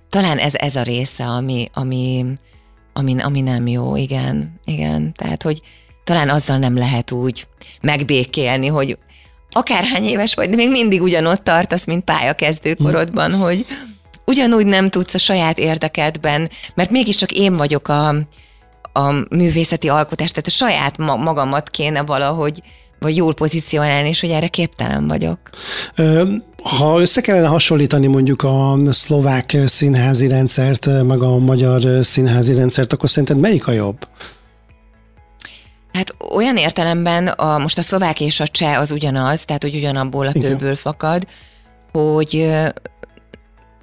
[0.09, 2.25] talán ez, ez a része, ami, ami,
[2.93, 5.13] ami, ami nem jó, igen, igen.
[5.13, 5.61] Tehát, hogy
[6.03, 7.47] talán azzal nem lehet úgy
[7.81, 8.97] megbékélni, hogy
[9.57, 13.39] akárhány éves vagy, de még mindig ugyanott tartasz, mint pályakezdőkorodban, mm.
[13.39, 13.65] hogy
[14.25, 18.07] ugyanúgy nem tudsz a saját érdekedben, mert mégiscsak én vagyok a,
[18.93, 22.61] a művészeti alkotás, tehát a saját magamat kéne valahogy
[22.99, 25.39] vagy jól pozícionálni, és hogy erre képtelen vagyok.
[26.63, 33.09] Ha össze kellene hasonlítani mondjuk a szlovák színházi rendszert, meg a magyar színházi rendszert, akkor
[33.09, 34.07] szerinted melyik a jobb?
[35.95, 40.27] Hát olyan értelemben a, most a szlovák és a cseh az ugyanaz, tehát hogy ugyanabból
[40.27, 41.27] a tőből fakad,
[41.91, 42.29] hogy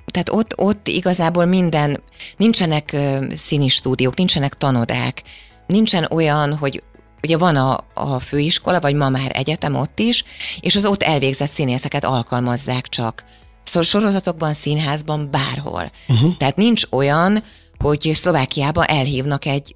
[0.07, 2.03] tehát ott, ott igazából minden,
[2.37, 2.97] nincsenek
[3.35, 5.23] színi stúdiók, nincsenek tanodák,
[5.67, 6.83] nincsen olyan, hogy
[7.23, 10.25] ugye van a, a főiskola, vagy ma már egyetem ott is,
[10.61, 13.25] és az ott elvégzett színészeket alkalmazzák csak.
[13.63, 15.91] Szóval sorozatokban, színházban, bárhol.
[16.09, 16.37] Uh-huh.
[16.37, 17.43] Tehát nincs olyan,
[17.79, 19.75] hogy Szlovákiába elhívnak egy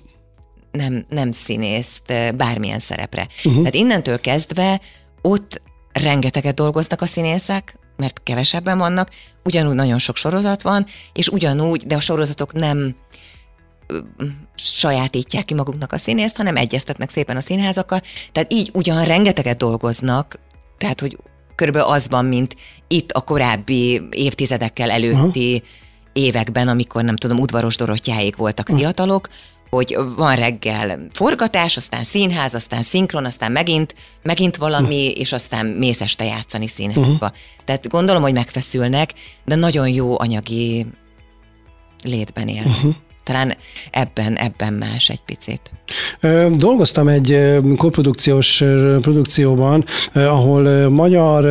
[0.77, 3.29] nem, nem színészt bármilyen szerepre.
[3.37, 3.57] Uh-huh.
[3.57, 4.81] Tehát innentől kezdve
[5.23, 5.61] ott
[5.93, 9.11] rengeteget dolgoznak a színészek, mert kevesebben vannak,
[9.45, 12.97] ugyanúgy nagyon sok sorozat van, és ugyanúgy, de a sorozatok nem
[14.55, 18.03] sajátítják ki maguknak a színészt, hanem egyeztetnek szépen a színházakkal,
[18.33, 20.39] tehát így ugyan rengeteget dolgoznak,
[20.79, 21.19] tehát hogy
[21.55, 22.57] körülbelül az van, mint
[22.87, 25.69] itt a korábbi évtizedekkel előtti uh-huh.
[26.13, 28.81] években, amikor nem tudom, udvaros Dorottyáék voltak uh-huh.
[28.81, 29.29] fiatalok,
[29.71, 35.19] hogy van reggel forgatás, aztán színház, aztán szinkron, aztán megint, megint valami, uh.
[35.19, 37.11] és aztán mész este játszani színházba.
[37.11, 37.31] Uh-huh.
[37.65, 39.13] Tehát gondolom, hogy megfeszülnek,
[39.45, 40.87] de nagyon jó anyagi
[42.03, 42.77] létben élnek.
[42.77, 42.95] Uh-huh.
[43.27, 43.55] Talán
[43.91, 45.61] ebben, ebben más egy picit.
[46.57, 48.65] Dolgoztam egy koprodukciós
[49.01, 51.49] produkcióban, ahol magyar,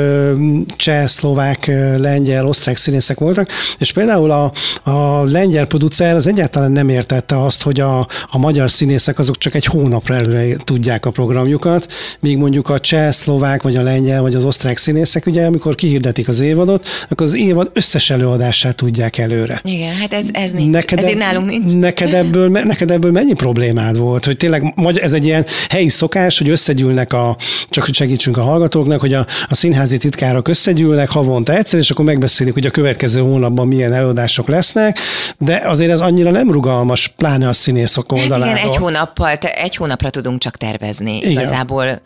[0.75, 1.65] cseh, szlovák,
[1.97, 4.51] lengyel, osztrák színészek voltak, és például a,
[4.89, 9.55] a lengyel producer az egyáltalán nem értette azt, hogy a, a magyar színészek azok csak
[9.55, 14.35] egy hónapra előre tudják a programjukat, míg mondjuk a cseh, szlovák, vagy a lengyel, vagy
[14.35, 19.61] az osztrák színészek, ugye amikor kihirdetik az évadot, akkor az évad összes előadását tudják előre.
[19.63, 20.71] Igen, hát ez, ez nincs.
[20.71, 21.63] Neked, ez nálunk nincs.
[21.73, 24.25] Neked ebből, neked ebből mennyi problémád volt?
[24.25, 27.37] hogy tényleg ez egy ilyen helyi szokás, hogy összegyűlnek a,
[27.69, 32.05] csak hogy segítsünk a hallgatóknak, hogy a, a színházi titkárok összegyűlnek havonta egyszer, és akkor
[32.05, 34.99] megbeszélik, hogy a következő hónapban milyen előadások lesznek,
[35.37, 38.57] de azért ez annyira nem rugalmas, pláne a színészok oldaláról.
[38.57, 41.17] Igen, egy hónappal, egy hónapra tudunk csak tervezni.
[41.17, 41.31] Igen.
[41.31, 42.01] Igazából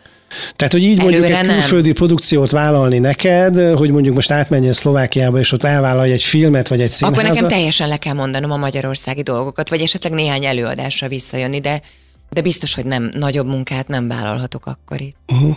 [0.56, 1.96] tehát, hogy így mondjuk egy külföldi nem.
[1.96, 6.90] produkciót vállalni neked, hogy mondjuk most átmenjen Szlovákiába, és ott elvállalj egy filmet, vagy egy
[6.90, 7.24] színházat.
[7.24, 11.82] Akkor nekem teljesen le kell mondanom a magyarországi dolgokat, vagy esetleg néhány előadásra visszajönni, de
[12.30, 15.18] de biztos, hogy nem nagyobb munkát nem vállalhatok akkor itt.
[15.28, 15.56] Uh-huh.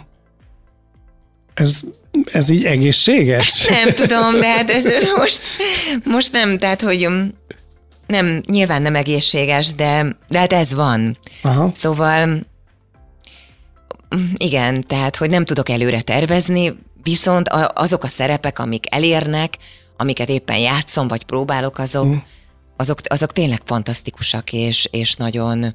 [1.54, 1.80] Ez,
[2.32, 3.66] ez így egészséges?
[3.84, 4.84] Nem tudom, de hát ez
[5.16, 5.40] most,
[6.04, 7.30] most nem, tehát hogy um,
[8.06, 11.18] nem, nyilván nem egészséges, de, de hát ez van.
[11.42, 11.70] Aha.
[11.74, 12.46] Szóval
[14.36, 19.58] igen, tehát hogy nem tudok előre tervezni, viszont azok a szerepek, amik elérnek,
[19.96, 22.16] amiket éppen játszom, vagy próbálok, azok, uh.
[22.76, 25.74] azok, azok tényleg fantasztikusak, és, és nagyon,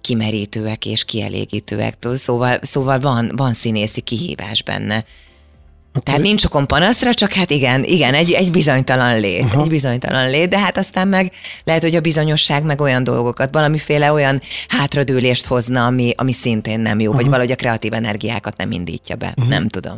[0.00, 1.94] kimerítőek és kielégítőek.
[2.14, 5.04] Szóval, szóval van, van színészi kihívás benne.
[6.02, 9.62] Tehát nincs okon panaszra, csak hát igen, igen, egy, egy bizonytalan lét, Aha.
[9.62, 11.32] egy bizonytalan lét, de hát aztán meg
[11.64, 17.00] lehet, hogy a bizonyosság meg olyan dolgokat, valamiféle olyan hátradőlést hozna, ami, ami szintén nem
[17.00, 17.20] jó, Aha.
[17.20, 19.48] vagy valahogy a kreatív energiákat nem indítja be, uh-huh.
[19.48, 19.96] nem tudom.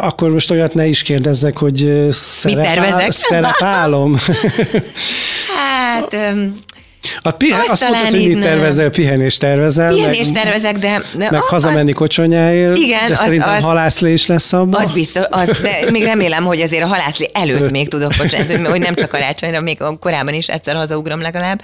[0.00, 4.16] Akkor most olyat ne is kérdezzek, hogy szerepál, szerepálom.
[5.56, 6.16] hát
[7.22, 9.88] a pihen, azt, mondtad, hogy mit tervezel, pihenést tervezel.
[9.88, 11.02] Pihenést meg, tervezek, de...
[11.16, 12.78] de meg a, hazamenni kocsonyáért.
[12.78, 13.06] Igen.
[13.06, 14.84] De az, szerintem az, halászlé is lesz abban.
[14.84, 18.66] Az biztos, az, de még remélem, hogy azért a halászlé előtt még tudok kocsonyát, hogy,
[18.66, 21.62] hogy nem csak karácsonyra, még korábban is egyszer hazaugrom legalább.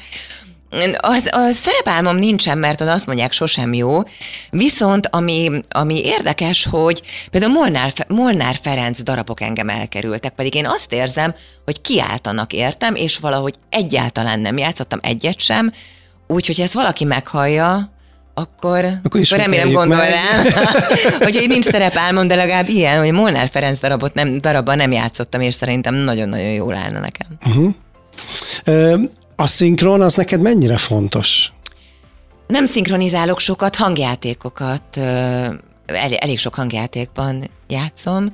[0.99, 4.01] Az, a szerepálmom nincsen, mert az azt mondják sosem jó,
[4.51, 10.93] viszont ami, ami érdekes, hogy például Molnár, Molnár Ferenc darabok engem elkerültek, pedig én azt
[10.93, 15.73] érzem, hogy kiáltanak értem, és valahogy egyáltalán nem játszottam egyet sem,
[16.27, 17.93] úgyhogy ezt valaki meghallja,
[18.35, 20.45] akkor, akkor, akkor remélem gondol rám,
[21.25, 25.41] hogyha így nincs szerepálmom, de legalább ilyen, hogy Molnár Ferenc darabot nem, darabban nem játszottam,
[25.41, 27.27] és szerintem nagyon-nagyon jól állna nekem.
[27.47, 27.75] Uh-huh.
[29.41, 31.53] A szinkron az neked mennyire fontos?
[32.47, 34.97] Nem szinkronizálok sokat, hangjátékokat,
[35.87, 38.33] elég, elég sok hangjátékban játszom,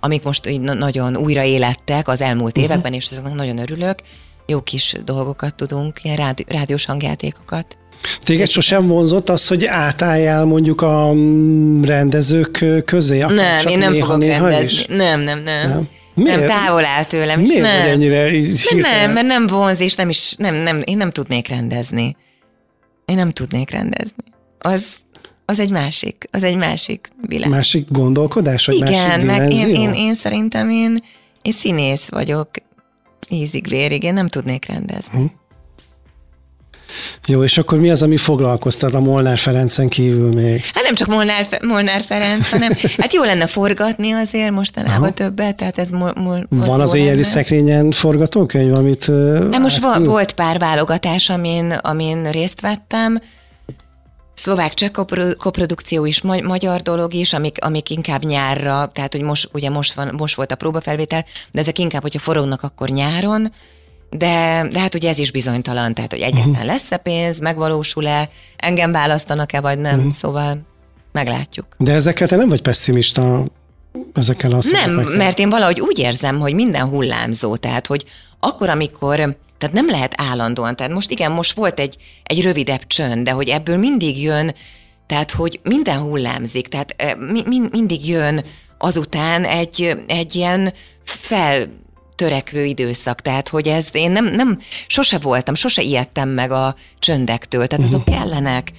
[0.00, 2.64] amik most így nagyon újraélettek az elmúlt uh-huh.
[2.64, 3.98] években, és ezeknek nagyon örülök.
[4.46, 7.76] Jó kis dolgokat tudunk, ilyen rádi, rádiós hangjátékokat.
[8.20, 13.18] Téged sosem vonzott az, hogy átálljál mondjuk a mm, rendezők közé?
[13.18, 14.96] Nem, én nem fogok rendezni.
[14.96, 15.68] Nem, nem, nem.
[15.68, 15.88] nem.
[16.18, 16.38] Miért?
[16.38, 17.40] Nem, távol áll tőlem.
[17.40, 17.80] Miért nem.
[17.80, 18.30] vagy ennyire
[18.74, 22.16] mert nem, mert nem vonz, és nem is, nem, nem, én nem tudnék rendezni.
[23.04, 24.24] Én nem tudnék rendezni.
[24.58, 24.96] Az,
[25.44, 27.48] az egy másik, az egy másik világ.
[27.48, 31.02] Másik gondolkodás, vagy Igen, másik meg én, én, én, szerintem én,
[31.42, 32.50] én színész vagyok,
[33.28, 35.18] ízig vérig, én nem tudnék rendezni.
[35.18, 35.24] Hm.
[37.26, 40.60] Jó, és akkor mi az, ami foglalkoztat a Molnár Ferencen kívül még?
[40.74, 45.10] Hát nem csak Molnár, Molnár Ferenc, hanem hát jó lenne forgatni azért mostanában Aha.
[45.10, 49.08] többet, tehát ez mo, mo, az Van az éjjeli szekrényen forgatókönyv, amit...
[49.08, 53.20] Nem, most át, volt pár válogatás, amin, amin részt vettem,
[54.34, 54.90] szlovák cseh
[55.38, 60.14] koprodukció is, magyar dolog is, amik, amik inkább nyárra, tehát hogy most, ugye most, van,
[60.16, 63.52] most volt a próbafelvétel, de ezek inkább, hogyha forognak, akkor nyáron,
[64.10, 66.66] de, de hát ugye ez is bizonytalan, tehát hogy egyáltalán uh-huh.
[66.66, 70.12] lesz-e pénz, megvalósul-e, engem választanak-e vagy nem, uh-huh.
[70.12, 70.66] szóval
[71.12, 71.66] meglátjuk.
[71.78, 73.46] De ezekkel te nem vagy pessimista
[74.14, 78.04] ezekkel a Nem, mert én valahogy úgy érzem, hogy minden hullámzó, tehát hogy
[78.40, 83.24] akkor, amikor tehát nem lehet állandóan, tehát most igen, most volt egy, egy rövidebb csönd,
[83.24, 84.54] de hogy ebből mindig jön,
[85.06, 88.44] tehát hogy minden hullámzik, tehát mi, mi, mindig jön
[88.78, 90.72] azután egy, egy ilyen
[91.04, 91.68] fel
[92.18, 97.66] törekvő időszak, tehát hogy ez én nem, nem sose voltam, sose ijedtem meg a csöndektől,
[97.66, 98.16] tehát azok uh-huh.
[98.16, 98.72] kellenek.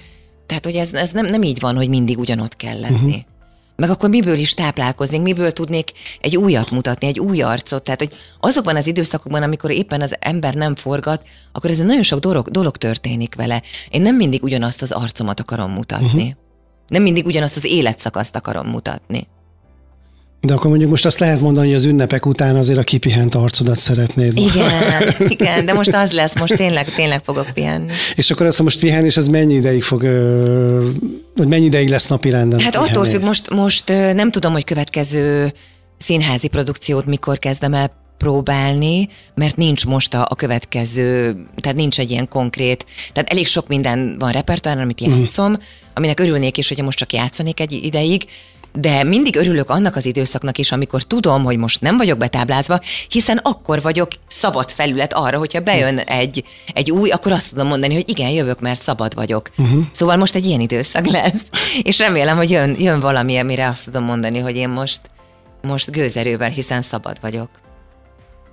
[0.46, 2.94] Tehát, hogy ez, ez nem, nem így van, hogy mindig ugyanott kell lenni.
[2.94, 3.28] Uh-huh.
[3.76, 7.82] Meg akkor miből is táplálkoznék, miből tudnék egy újat mutatni, egy új arcot.
[7.82, 11.22] Tehát, hogy azokban az időszakokban, amikor éppen az ember nem forgat,
[11.52, 13.62] akkor ez nagyon sok dolog, dolog történik vele.
[13.90, 16.06] Én nem mindig ugyanazt az arcomat akarom mutatni.
[16.06, 16.38] Uh-huh.
[16.86, 19.28] Nem mindig ugyanazt az életszakaszt akarom mutatni.
[20.42, 23.78] De akkor mondjuk most azt lehet mondani, hogy az ünnepek után azért a kipihent arcodat
[23.78, 24.38] szeretnéd.
[24.38, 27.92] Igen, igen, de most az lesz, most tényleg, tényleg fogok pihenni.
[28.14, 30.00] És akkor azt, most pihenni, és ez mennyi ideig fog,
[31.36, 32.60] hogy mennyi ideig lesz napi renden?
[32.60, 35.52] Hát attól függ, most, most nem tudom, hogy következő
[35.98, 42.10] színházi produkciót mikor kezdem el próbálni, mert nincs most a, a következő, tehát nincs egy
[42.10, 45.20] ilyen konkrét, tehát elég sok minden van repertoáron, amit mhm.
[45.20, 45.54] játszom, mm.
[45.94, 48.24] aminek örülnék is, hogy most csak játszanék egy ideig,
[48.72, 53.40] de mindig örülök annak az időszaknak is, amikor tudom, hogy most nem vagyok betáblázva, hiszen
[53.42, 56.44] akkor vagyok szabad felület arra, hogyha bejön egy,
[56.74, 59.50] egy új, akkor azt tudom mondani, hogy igen, jövök, mert szabad vagyok.
[59.58, 59.84] Uh-huh.
[59.92, 61.42] Szóval most egy ilyen időszak lesz,
[61.82, 65.00] és remélem, hogy jön, jön valami, amire azt tudom mondani, hogy én most,
[65.62, 67.48] most gőzerővel, hiszen szabad vagyok.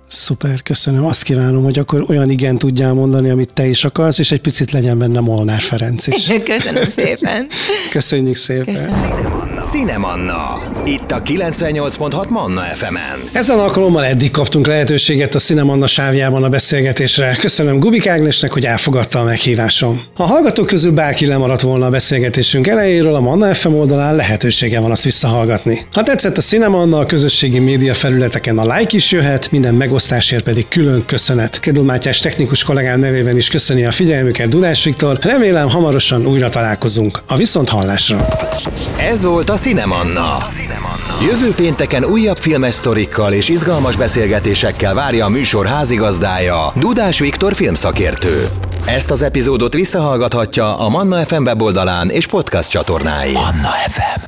[0.08, 1.04] Szuper, köszönöm.
[1.04, 4.70] Azt kívánom, hogy akkor olyan igen tudjál mondani, amit te is akarsz, és egy picit
[4.70, 6.26] legyen benne Molnár Ferenc is.
[6.44, 7.46] Köszönöm szépen.
[7.90, 8.74] Köszönjük szépen.
[8.74, 9.57] Köszönöm.
[9.60, 10.58] Cinemanna.
[10.84, 13.28] Itt a 98.6 Manna FM-en.
[13.32, 17.36] Ezen alkalommal eddig kaptunk lehetőséget a Cinemanna sávjában a beszélgetésre.
[17.40, 20.00] Köszönöm Gubik Ágnesnek, hogy elfogadta a meghívásom.
[20.16, 24.90] Ha hallgatók közül bárki lemaradt volna a beszélgetésünk elejéről, a Manna FM oldalán lehetősége van
[24.90, 25.86] azt visszahallgatni.
[25.92, 30.68] Ha tetszett a Cinemanna, a közösségi média felületeken a like is jöhet, minden megosztásért pedig
[30.68, 31.60] külön köszönet.
[31.60, 35.18] Kedul Mátyás technikus kollégám nevében is köszöni a figyelmüket Dudás Viktor.
[35.22, 37.22] Remélem hamarosan újra találkozunk.
[37.26, 38.28] A viszont hallásra.
[38.98, 40.48] Ez volt a Cinemanna.
[41.30, 48.46] Jövő pénteken újabb filmes sztorikkal és izgalmas beszélgetésekkel várja a műsor házigazdája, Dudás Viktor filmszakértő.
[48.86, 53.32] Ezt az epizódot visszahallgathatja a Manna FM weboldalán és podcast csatornáin.
[53.32, 54.18] Manna FM